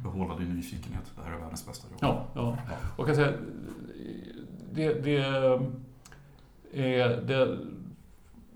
[0.04, 1.12] behålla din nyfikenhet.
[1.16, 1.98] Det här är världens bästa jobb.
[2.00, 2.56] Ja, ja.
[2.68, 2.74] Ja.
[2.96, 3.32] Och kan säga,
[4.72, 5.16] det, det,
[6.72, 7.58] är, det,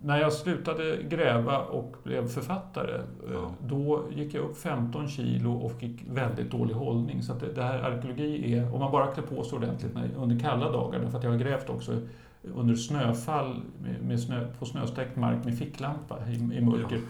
[0.03, 3.51] när jag slutade gräva och blev författare, eh, Ja.
[3.67, 7.23] då gick jag upp 15 kilo och fick väldigt dålig hållning.
[7.23, 10.39] Så det, det här arkeologi är, om man bara klär på sig ordentligt när, under
[10.41, 11.93] kalla dagar, därför att jag har grävt också
[12.43, 13.63] under snöfall
[14.03, 17.01] med, snö, på snöstäckt mark med ficklampa i, i mörker.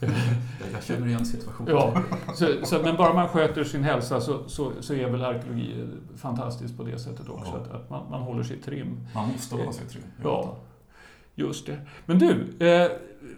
[0.00, 0.10] Jag,
[0.72, 1.74] jag känner igen situationen.
[1.74, 2.02] Ja,
[2.34, 6.76] så, så, men bara man sköter sin hälsa så, så, så är väl arkeologi fantastiskt
[6.76, 7.52] på det sättet också.
[7.52, 7.58] Ja.
[7.60, 9.00] Att, att man, man håller sig trim.
[9.14, 10.04] Man måste hålla sig trygg.
[10.22, 10.56] Ja,
[11.34, 11.78] just det.
[12.06, 12.30] Men du,
[12.66, 12.90] eh,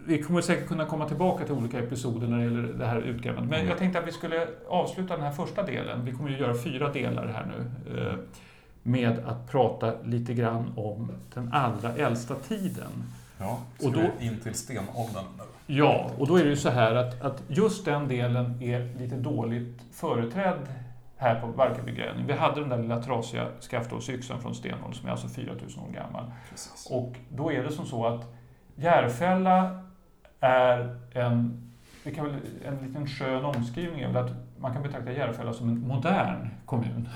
[0.05, 3.49] vi kommer säkert kunna komma tillbaka till olika episoder när det gäller det här utgrävandet.
[3.49, 3.69] Men Mm.
[3.69, 6.05] jag tänkte att vi skulle avsluta den här första delen.
[6.05, 7.71] Vi kommer ju göra fyra delar här nu.
[8.01, 8.13] Eh,
[8.83, 12.91] med att prata lite grann om den allra äldsta tiden.
[13.39, 15.43] Ja, Och då- in till stenåldern nu.
[15.75, 19.15] Ja, och då är det ju så här att, att just den delen är lite
[19.15, 20.59] dåligt företrädd
[21.17, 22.25] här på Barkarbygrävning.
[22.27, 26.31] Vi hade den där lilla trasiga skaftålsyxan från stenåldern som är alltså 4000 år gammal.
[26.49, 26.87] Precis.
[26.91, 28.33] Och då är det som så att
[28.75, 29.81] Järfälla
[30.39, 31.71] är en,
[32.03, 35.69] det kan väl, en liten skön omskrivning är väl att man kan betrakta Järfälla som
[35.69, 37.09] en modern kommun.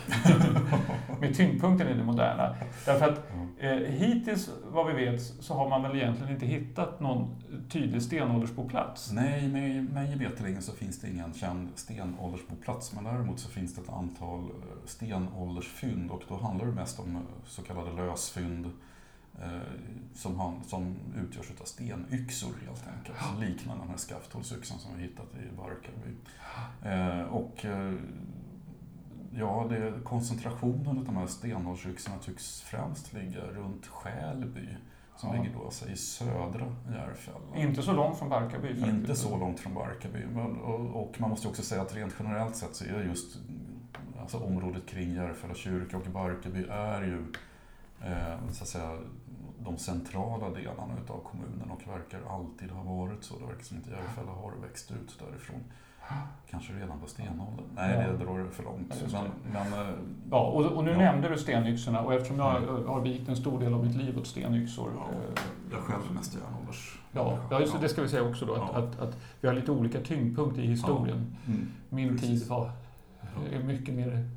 [1.19, 2.56] Med tyngdpunkten i det moderna.
[2.86, 3.19] Därför att
[3.60, 3.67] Ja.
[3.67, 7.36] Eh, hittills, vad vi vet, så har man väl egentligen inte hittat någon
[7.69, 9.12] tydlig stenåldersboplats.
[9.12, 12.93] Nej, mig, mig veterligen så finns det ingen känd stenåldersboplats.
[12.93, 17.15] Men däremot så finns det ett antal eh, stenåldersfynd och då handlar det mest om
[17.15, 18.71] eh, så kallade lösfynd
[20.13, 23.17] som, han, som utgörs av stenyxor helt enkelt.
[23.19, 26.15] Som liknar den här skafthålsyxan som vi hittat i Barkarby.
[26.84, 27.93] Eh, och eh,
[29.32, 34.67] ja, det, koncentrationen av de här stenåldersyxorna tycks främst ligga runt Skälby.
[35.17, 35.43] Som Ja.
[35.43, 37.38] ligger då alltså, i södra Järfälla.
[37.56, 38.67] Inte så långt från Barkarby.
[38.67, 38.88] faktiskt.
[38.88, 40.26] Inte så långt från Barkarby.
[40.34, 43.38] Men, och, och man måste också säga att rent generellt sett så är just
[44.19, 47.24] alltså området kring Järfälla kyrka och Barkarby är ju
[48.02, 49.00] eh, så att säga,
[49.65, 53.39] de centrala delarna utav kommunen och verkar alltid ha varit så.
[53.39, 55.63] Det verkar som inte Järfälla har växt ut därifrån.
[56.49, 57.65] Kanske redan på stenåldern.
[57.76, 58.12] Nej, Ja.
[58.12, 59.04] det drar det för långt.
[59.13, 59.21] Ja,
[59.54, 59.95] men, men, eh,
[60.32, 60.97] Ja, och, och nu Ja.
[60.97, 62.88] nämnde du stenyxorna och eftersom jag Mm.
[62.88, 64.91] har vikt en stor del av mitt liv åt stenyxor.
[64.97, 66.99] Ja, eh, jag själv är mest järnålders.
[67.12, 68.54] Ja, ja just det, ska vi säga också då.
[68.54, 68.80] Att, Ja.
[68.80, 71.36] att, att vi har lite olika tyngdpunkt i historien.
[71.47, 71.67] Mm.
[71.89, 72.39] Min Precis.
[72.41, 72.71] tid var
[73.52, 74.30] är mycket mer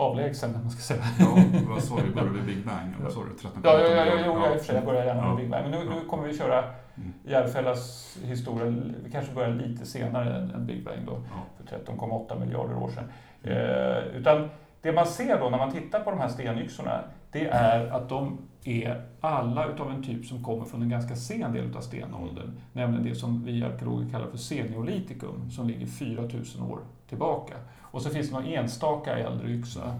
[0.00, 1.02] avlägsen, man ska säga.
[1.18, 2.10] Ja, vad sa du?
[2.14, 2.94] Började vid Big Bang?
[3.02, 3.34] Vad sa du?
[3.38, 5.30] 13 Ja, ja, ja, ja, jo, jag, i och för sig, jag börjar gärna med
[5.30, 5.36] Ja.
[5.36, 5.62] Big Bang.
[5.62, 6.64] Men nu, nu kommer vi köra
[6.96, 7.12] Mm.
[7.24, 8.64] Järfällas historia.
[9.04, 11.42] Vi kanske börjar lite senare än, Big Bang då, Ja.
[11.56, 13.04] för 13,8 miljarder år sedan.
[13.42, 14.48] Eh, utan
[14.82, 17.00] det man ser då när man tittar på de här stenyxorna,
[17.32, 21.52] det är att de är alla utav en typ som kommer från en ganska sen
[21.52, 22.50] del av stenåldern.
[22.72, 27.54] Nämligen det som vi arkeologer kallar för seniolitikum, som ligger 4000 år tillbaka.
[27.90, 29.94] Och så finns det någon enstaka äldre yxa.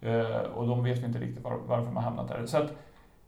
[0.00, 2.46] Eh, och de vet vi inte riktigt var, varför de har hamnat där.
[2.46, 2.72] Så att,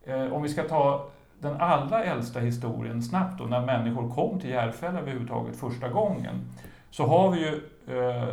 [0.05, 1.09] eh, om vi ska ta
[1.41, 6.35] den allra äldsta historien snabbt då, när människor kom till Järfälla överhuvudtaget första gången,
[6.91, 7.55] så har vi ju
[7.99, 8.29] eh,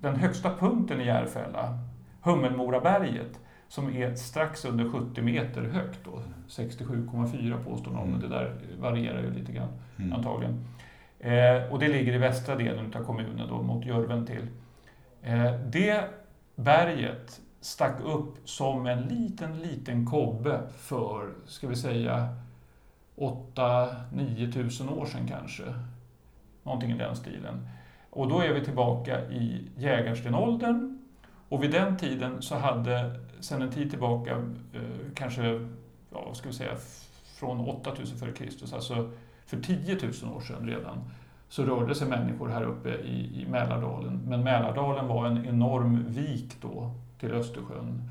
[0.00, 1.78] den högsta punkten i Järfälla,
[2.22, 5.98] Hummelmoraberget, som är strax under 70 meter högt.
[6.04, 6.10] Då.
[6.48, 10.12] 67,4 påstår någon, men det där varierar ju lite grann Mm.
[10.12, 10.64] antagligen.
[11.18, 14.46] Eh, och det ligger i västra delen av kommunen då, mot Jörven till.
[15.22, 16.04] Eh, det
[16.56, 22.36] berget stack upp som en liten, liten kobbe för, ska vi säga,
[23.16, 25.62] 8-9 tusen år sedan kanske.
[26.62, 27.68] Någonting i den stilen.
[28.10, 30.98] Och då är vi tillbaka i jägarstenåldern.
[31.48, 34.30] Och vid den tiden så hade, sedan en tid tillbaka,
[34.74, 34.80] eh,
[35.14, 35.68] kanske,
[36.12, 36.76] ja, ska vi säga,
[37.38, 39.10] från 8000 f.Kr., alltså
[39.46, 41.10] för 10 000 år sedan redan,
[41.50, 44.20] så rörde sig människor här uppe i, i Mälardalen.
[44.26, 48.10] Men Mälardalen var en enorm vik då till Östersjön.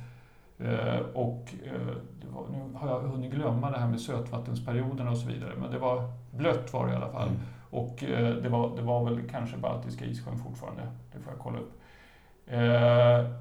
[0.57, 1.95] Eh, och eh,
[2.33, 5.79] var, nu har jag hunnit glömma det här med sötvattensperioderna och så vidare, men det
[5.79, 7.27] var blött var det i alla fall.
[7.27, 7.39] Mm.
[7.69, 10.81] Och eh, det, var, det var väl kanske Baltiska issjön fortfarande,
[11.13, 11.81] det får jag kolla upp.
[12.47, 13.31] Eh,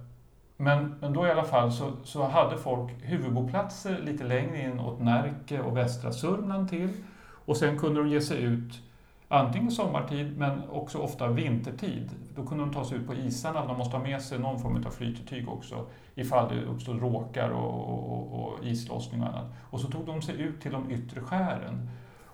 [0.57, 5.01] men, men då i alla fall så, så hade folk huvudboplatser lite längre in åt
[5.01, 6.91] Närke och västra Sörmland till.
[7.21, 8.83] Och sen kunde de ge sig ut
[9.29, 12.11] antingen sommartid men också ofta vintertid.
[12.37, 14.85] Då kunde de ta sig ut på isarna, de måste ha med sig någon form
[14.87, 19.47] av flytetyg också ifall det uppstod råkar och, och, och islossning och annat.
[19.71, 21.91] Och så tog de sig ut till de yttre skären.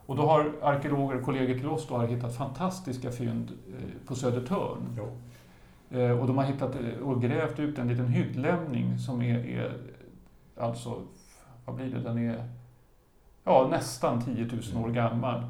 [0.07, 4.97] Och då har arkeologer, kollegor till oss, då har hittat fantastiska fynd eh, på Södertörn.
[4.97, 5.19] Jo.
[5.99, 9.73] Eh, och de har hittat eh, och grävt ut en liten hyddlämning som är, är
[10.57, 11.03] alltså,
[11.65, 12.49] vad blir det, den är
[13.45, 15.43] ja, nästan 10 000 år gammal.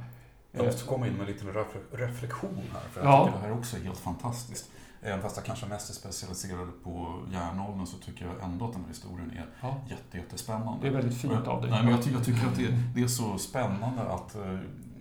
[0.56, 1.48] Jag måste komma in med en liten
[1.90, 3.24] reflektion här, för jag ja.
[3.24, 4.70] tycker det här är också helt fantastiskt.
[5.02, 8.80] Även fast jag kanske mest är specialiserad på järnåldern så tycker jag ändå att den
[8.80, 9.76] här historien är ja.
[9.88, 10.78] jätte, jättespännande.
[10.82, 11.70] Det är väldigt fint av dig.
[11.70, 14.58] Nej, men jag, jag tycker att det, det, är så spännande att eh,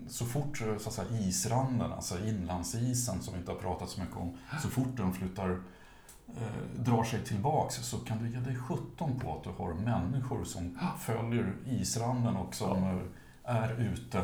[0.08, 4.16] så fort så att säga, isranden, alltså inlandsisen som vi inte har pratat så mycket
[4.16, 5.50] om, så fort den flyttar
[6.28, 10.44] eh, drar sig tillbaks så kan du ge dig sjutton på att du har människor
[10.44, 13.50] som följer isranden och som ja.
[13.50, 14.22] är ute,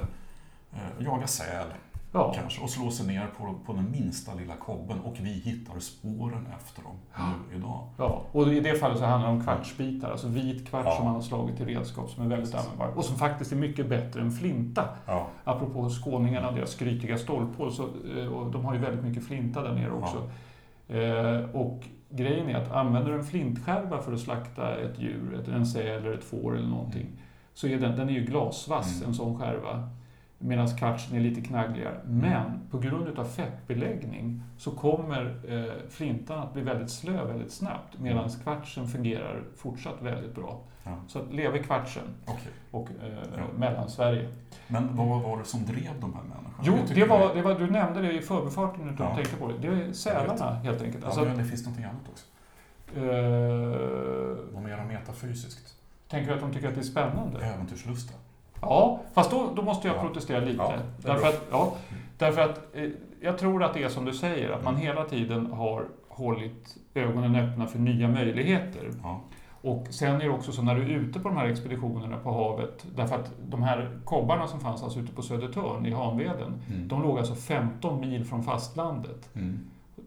[0.72, 1.66] eh, jagar säl,
[2.12, 2.32] Ja.
[2.36, 6.46] Kanske, och slå sig ner på, på den minsta lilla kobben och vi hittar spåren
[6.58, 7.88] efter dem nu idag.
[7.96, 10.96] Ja, och i det fallet så handlar det om kvartsbitar, alltså vit kvarts ja.
[10.96, 13.88] som man har slagit till redskap som är väldigt användbar och som faktiskt är mycket
[13.88, 14.88] bättre än flinta.
[15.06, 15.26] Ja.
[15.44, 17.82] Apropå skåningarna och deras skrytiga stolphål, så,
[18.16, 20.30] eh, och de har ju väldigt mycket flinta där nere också.
[20.88, 25.66] Eh, och grejen är att använder du en flintskärva för att slakta ett djur, en
[25.66, 27.16] säl eller ett får eller någonting, mm.
[27.54, 29.08] så är den, den är ju glasvass, mm.
[29.08, 29.88] en sån skärva
[30.42, 32.00] medan kvartsen är lite knaggligare.
[32.04, 37.98] Men på grund av fettbeläggning så kommer eh, flintan att bli väldigt slö väldigt snabbt
[37.98, 38.30] medan mm.
[38.42, 40.60] kvartsen fungerar fortsatt väldigt bra.
[40.84, 40.96] Ja.
[41.06, 42.52] Så att leve kvartsen okay.
[42.70, 43.42] och eh, ja.
[43.58, 44.28] Mellansverige.
[44.68, 46.62] Men vad var det som drev de här människorna?
[46.62, 49.14] Jo, det var, det var, du nämnde det i förbifarten du ja.
[49.14, 49.68] tänkte på det.
[49.68, 51.04] Det är sälarna helt enkelt.
[51.04, 52.26] Alltså, ja, men det finns någonting annat också.
[52.96, 53.04] Uh,
[54.52, 55.74] Något mer metafysiskt.
[56.08, 57.44] Tänker du att de tycker att det är spännande?
[57.44, 58.14] Äventyrslusta.
[58.60, 60.00] Ja, fast då, då måste jag ja.
[60.00, 60.62] protestera lite.
[60.62, 61.76] Ja, därför, att, ja,
[62.18, 62.88] därför att eh,
[63.20, 67.36] jag tror att det är som du säger, att man hela tiden har hållit ögonen
[67.36, 68.90] öppna för nya möjligheter.
[69.02, 69.20] Ja.
[69.62, 72.32] Och sen är det också så när du är ute på de här expeditionerna på
[72.32, 76.88] havet, därför att de här kobbarna som fanns alltså ute på Södertörn i Hanveden, mm.
[76.88, 79.28] de låg alltså 15 mil från fastlandet.
[79.34, 79.58] Mm.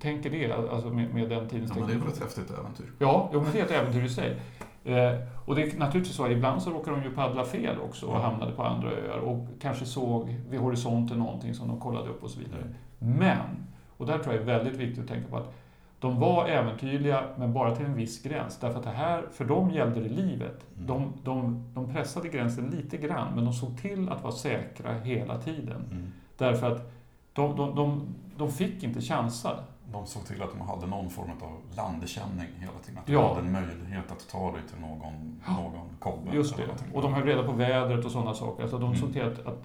[0.01, 2.51] Tänk er det, alltså med, med den tidens ja, men Det är väl ett häftigt
[2.59, 2.91] äventyr?
[2.99, 4.39] Ja, jo, men det är ett äventyr i sig.
[4.85, 5.13] Eh,
[5.45, 8.51] och det är naturligtvis så, ibland så råkar de ju paddla fel också och hamnade
[8.51, 12.39] på andra öar och kanske såg vid horisonten någonting som de kollade upp och så
[12.39, 12.63] vidare.
[12.99, 13.67] Men,
[13.97, 15.53] och där tror jag är väldigt viktigt att tänka på att
[15.99, 18.59] de var äventyrliga, men bara till en viss gräns.
[18.59, 20.65] Därför att det här, för dem gällde det livet.
[20.75, 20.87] Mm.
[20.87, 25.37] De, de, de pressade gränsen lite grann, men de såg till att vara säkra hela
[25.37, 25.85] tiden.
[25.91, 26.11] Mm.
[26.37, 26.91] Därför att
[27.33, 29.59] de, de, de, de fick inte chansa
[29.93, 32.99] de såg till att de hade någon form av landkänning hela tiden.
[32.99, 33.27] Att du ja.
[33.27, 36.35] hade en möjlighet att ta dig till någon, någon kobbe.
[36.35, 38.63] Just det, och de höll reda på vädret och sådana saker.
[38.63, 38.97] Alltså de mm.
[38.97, 39.63] såg till att, att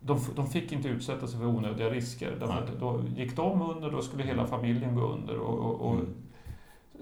[0.00, 2.36] de, de, fick inte utsätta sig för onödiga risker.
[2.40, 5.38] Därför att då gick de under, då skulle hela familjen gå under.
[5.38, 6.14] Och, och, och mm.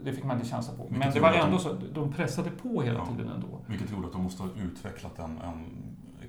[0.04, 0.86] Det fick man inte chansa på.
[0.88, 3.60] Men det var ändå så, de pressade på hela ja, tiden ändå.
[3.66, 5.64] Vilket gjorde att de måste ha utvecklat en, en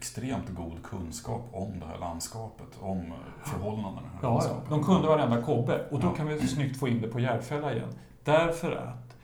[0.03, 3.13] extremt god kunskap om det här landskapet, om
[3.43, 4.63] förhållandena i det här ja, landskapet.
[4.69, 6.13] Ja, de kunde varenda kobbe och då ja.
[6.13, 7.89] kan vi snyggt få in det på Järfälla igen.
[8.23, 9.17] Därför att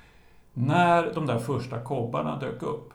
[0.54, 2.94] när de där första kobbarna dök upp,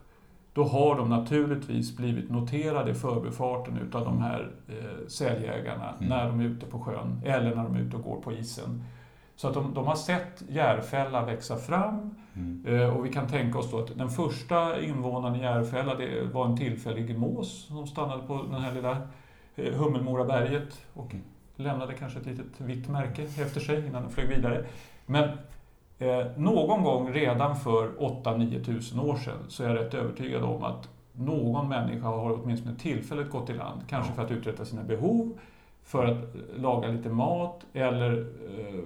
[0.52, 6.08] då har de naturligtvis blivit noterade i förbifarten utav de här eh, säljägarna mm.
[6.08, 8.84] när de är ute på sjön eller när de är ute och går på isen.
[9.36, 12.66] Så att de, de har sett Järfälla växa fram mm.
[12.66, 16.46] Eh, och vi kan tänka oss då att den första invånaren i Järfälla det var
[16.46, 18.96] en tillfällig mås som stannade på den här lilla
[19.56, 21.24] eh, Hummelmoraberget och mm.
[21.56, 24.64] lämnade kanske ett litet vitt märke efter sig innan den flög vidare.
[25.06, 25.28] Men
[25.98, 30.64] eh, någon gång redan för 8-9 tusen år sedan så är jag rätt övertygad om
[30.64, 35.38] att någon människa har åtminstone tillfälligt gått i land, kanske för att uträtta sina behov,
[35.84, 36.18] för att
[36.56, 38.20] laga lite mat eller
[38.58, 38.80] eh,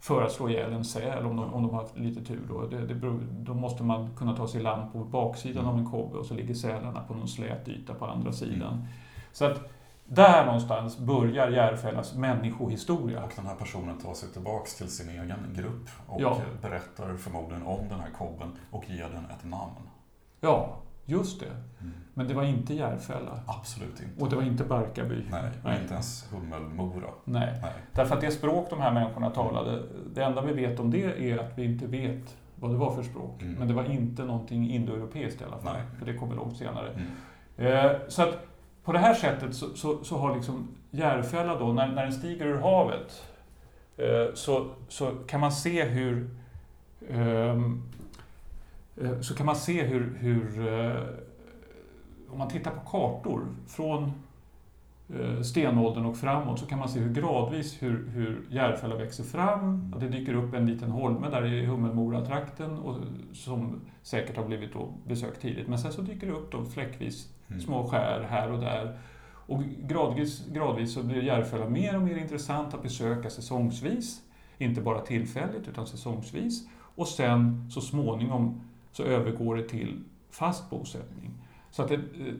[0.00, 2.40] för att slå ihjäl en säl om de, om de har lite tur.
[2.48, 2.66] Då.
[2.66, 5.74] Det, det beror, då måste man kunna ta sig i land på baksidan mm.
[5.74, 8.72] av en kobbe och så ligger sälarna på någon slät yta på andra sidan.
[8.72, 8.86] Mm.
[9.32, 9.70] Så att
[10.04, 13.24] Där någonstans börjar Järfällas människohistoria.
[13.24, 16.36] Och den här personen tar sig tillbaks till sin egen grupp och Ja.
[16.62, 19.88] berättar förmodligen om den här kobben och ger den ett namn.
[20.40, 21.56] Ja, just det.
[22.14, 23.40] Men det var inte Järfälla.
[23.46, 24.22] Absolut inte.
[24.24, 25.24] Och det var inte Barkarby.
[25.30, 25.78] Nej, Nej.
[25.82, 27.10] inte ens Hummelmora.
[27.24, 27.58] Nej.
[27.62, 27.72] Nej.
[27.92, 29.82] Därför att det språk de här människorna talade,
[30.14, 33.02] det enda vi vet om det är att vi inte vet vad det var för
[33.02, 33.42] språk.
[33.42, 33.54] Mm.
[33.54, 35.74] Men det var inte någonting indoeuropeiskt i alla fall.
[35.74, 35.82] Nej.
[35.98, 36.90] För det kommer långt senare.
[36.90, 37.06] Mm.
[37.56, 38.46] Eh, så att
[38.84, 42.46] på det här sättet så, så, så har liksom Järfälla då, när, när den stiger
[42.46, 43.26] ur havet,
[43.96, 46.30] eh, så, så kan man se hur
[47.08, 47.60] eh,
[49.20, 51.02] så kan man se hur, hur eh,
[52.30, 54.12] om man tittar på kartor från
[55.14, 59.92] eh, stenåldern och framåt så kan man se hur gradvis hur, hur Järfälla växer fram.
[59.94, 62.96] Att det dyker upp en liten holme där i Hummelmora-trakten och,
[63.32, 64.70] som säkert har blivit
[65.06, 65.68] besökt tidigt.
[65.68, 67.60] Men sen så dyker det upp då fläckvis Mm.
[67.60, 68.98] små skär här och där.
[69.22, 74.22] Och gradvis, gradvis så blir Järfälla mer och mer intressant att besöka säsongsvis.
[74.58, 76.68] Inte bara tillfälligt utan säsongsvis.
[76.94, 78.60] Och sen så småningom
[78.92, 81.30] så övergår det till fast bosättning.
[81.70, 82.34] Så att det, eh,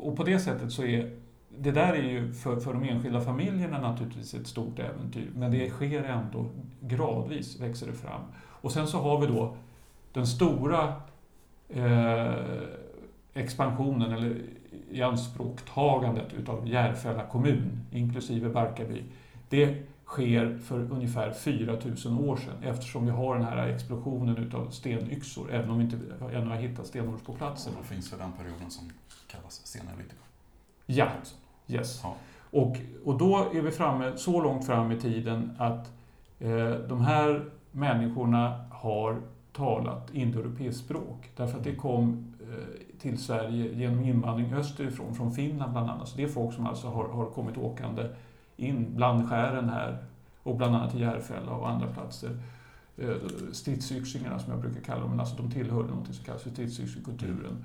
[0.00, 1.10] och på det sättet så är
[1.58, 5.30] det där är ju för, för de enskilda familjerna naturligtvis ett stort äventyr.
[5.34, 6.46] Men det sker ändå
[6.80, 8.20] gradvis, växer det fram.
[8.36, 9.56] Och sen så har vi då
[10.12, 10.92] den stora
[11.68, 12.34] eh,
[13.34, 14.42] expansionen eller
[14.90, 19.02] ianspråktagandet utav Järfälla kommun, inklusive Barkarby.
[19.48, 25.52] Det sker för ungefär 4000 år sedan eftersom vi har den här explosionen utav stenyxor,
[25.52, 25.96] även om vi inte
[26.32, 27.72] ännu har hittat stenår på platsen.
[27.72, 28.90] Och då finns det den perioden som
[29.26, 30.22] kallas senelitika.
[30.86, 31.08] Ja,
[31.68, 32.00] yes.
[32.02, 32.14] Ja.
[32.50, 35.92] Och, och då är vi framme så långt fram i tiden att
[36.38, 39.20] eh, de här människorna har
[39.52, 41.30] talat indoeuropeiskt språk.
[41.36, 46.08] Därför att det kom eh, till Sverige genom invandring österifrån, från Finland bland annat.
[46.08, 48.08] Så det är folk som alltså har, har kommit åkande
[48.56, 49.98] in bland skären här
[50.42, 52.30] och bland annat i Järfälla och andra platser.
[52.96, 53.16] Eh,
[53.52, 57.64] Stridsyxingarna som jag brukar kalla dem, men alltså de tillhörde något som kallas för stridsyxekulturen.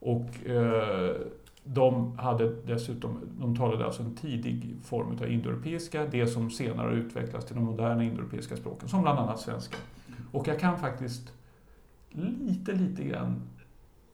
[0.00, 1.16] Och eh,
[1.64, 7.46] de hade dessutom, de talade alltså en tidig form av indoeuropeiska, det som senare utvecklats
[7.46, 9.76] till de moderna indoeuropeiska språken, som bland annat svenska.
[10.32, 11.32] Och jag kan faktiskt
[12.40, 13.42] lite, lite grann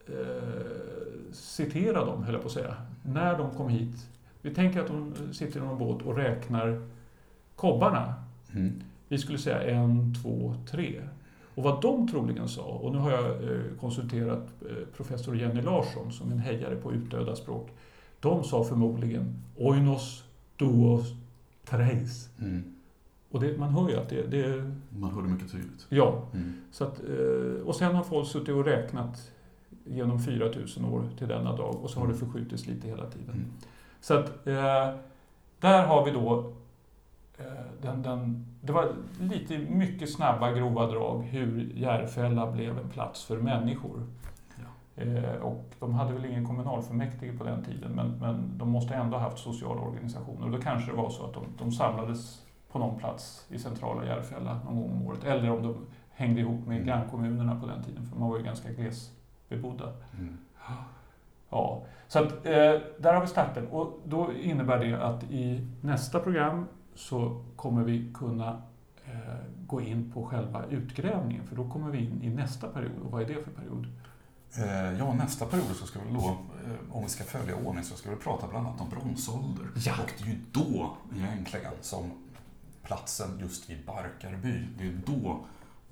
[0.07, 4.07] eh, citera dem, höll jag på att säga, när de kom hit.
[4.47, 6.83] Vi tänker att de sitter i någon båt och räknar
[7.57, 8.15] kobbarna.
[8.55, 8.83] Mm.
[9.09, 11.03] Vi skulle säga en, två, tre.
[11.55, 16.13] Och vad de troligen sa, och nu har jag eh, konsulterat eh, professor Jenny Larsson
[16.13, 17.71] som är en hejare på utdöda språk.
[18.21, 20.25] De sa förmodligen oinos,
[20.57, 21.15] duos,
[21.65, 22.31] treis.
[22.41, 22.75] Mm.
[23.31, 25.87] Och det, man hör ju att det, det Man hör det mycket tydligt.
[25.89, 26.29] ja.
[26.35, 26.53] Mm.
[26.71, 29.33] Så att, eh, och sen har folk suttit och räknat
[29.85, 33.45] genom 4000 år till denna dag och så har det förskjutits lite hela tiden.
[34.07, 34.89] Så att eh,
[35.61, 36.53] där har vi då
[37.39, 37.45] eh,
[37.83, 43.37] den, den, det var lite mycket snabba grova drag hur Järfälla blev en plats för
[43.37, 44.07] människor.
[44.97, 49.17] Eh, och de hade väl ingen kommunalfullmäktige på den tiden men, men de måste ändå
[49.17, 52.43] ha haft sociala organisationer och då kanske det var så att de, de samlades
[52.73, 55.25] på någon plats i centrala Järfälla någon gång om året.
[55.25, 56.87] Eller om de hängde ihop med Mm.
[56.87, 59.93] grannkommunerna på den tiden för man var ju ganska glesbebodda.
[60.19, 60.39] Mm.
[61.57, 62.53] Ja, så att, eh,
[62.99, 63.67] där har vi starten.
[63.67, 68.63] Och då innebär det att i nästa program så kommer vi kunna
[69.05, 69.37] eh,
[69.67, 71.47] gå in på själva utgrävningen.
[71.47, 73.03] För då kommer vi in i nästa period.
[73.05, 73.87] Och vad är det för period?
[74.57, 77.97] Eh, Ja, nästa period så ska vi då, eh, om vi ska följa ordning, så
[77.97, 79.67] ska vi prata bland annat om bronsålder.
[79.77, 79.93] Ja.
[80.03, 82.11] Och det är ju då egentligen som
[82.83, 85.39] platsen just vid Barkarby, det är då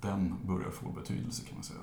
[0.01, 1.81] den börjar få betydelse kan man säga.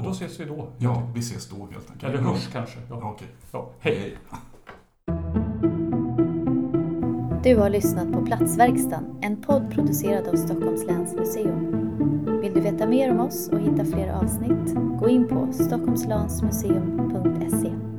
[0.00, 0.68] Och då ses vi då.
[0.78, 2.04] Ja, vi ses då helt enkelt.
[2.14, 2.78] Eller hörs kanske.
[2.90, 2.98] Ja.
[3.00, 3.28] Ja, Okej.
[3.52, 3.70] Ja.
[3.80, 4.16] Hej!
[7.44, 11.76] Du har lyssnat på Platsverkstan, en podd producerad av Stockholms läns museum.
[12.42, 14.74] Vill du veta mer om oss och hitta fler avsnitt?
[15.00, 17.89] Gå in på stockholmslansmuseum.se.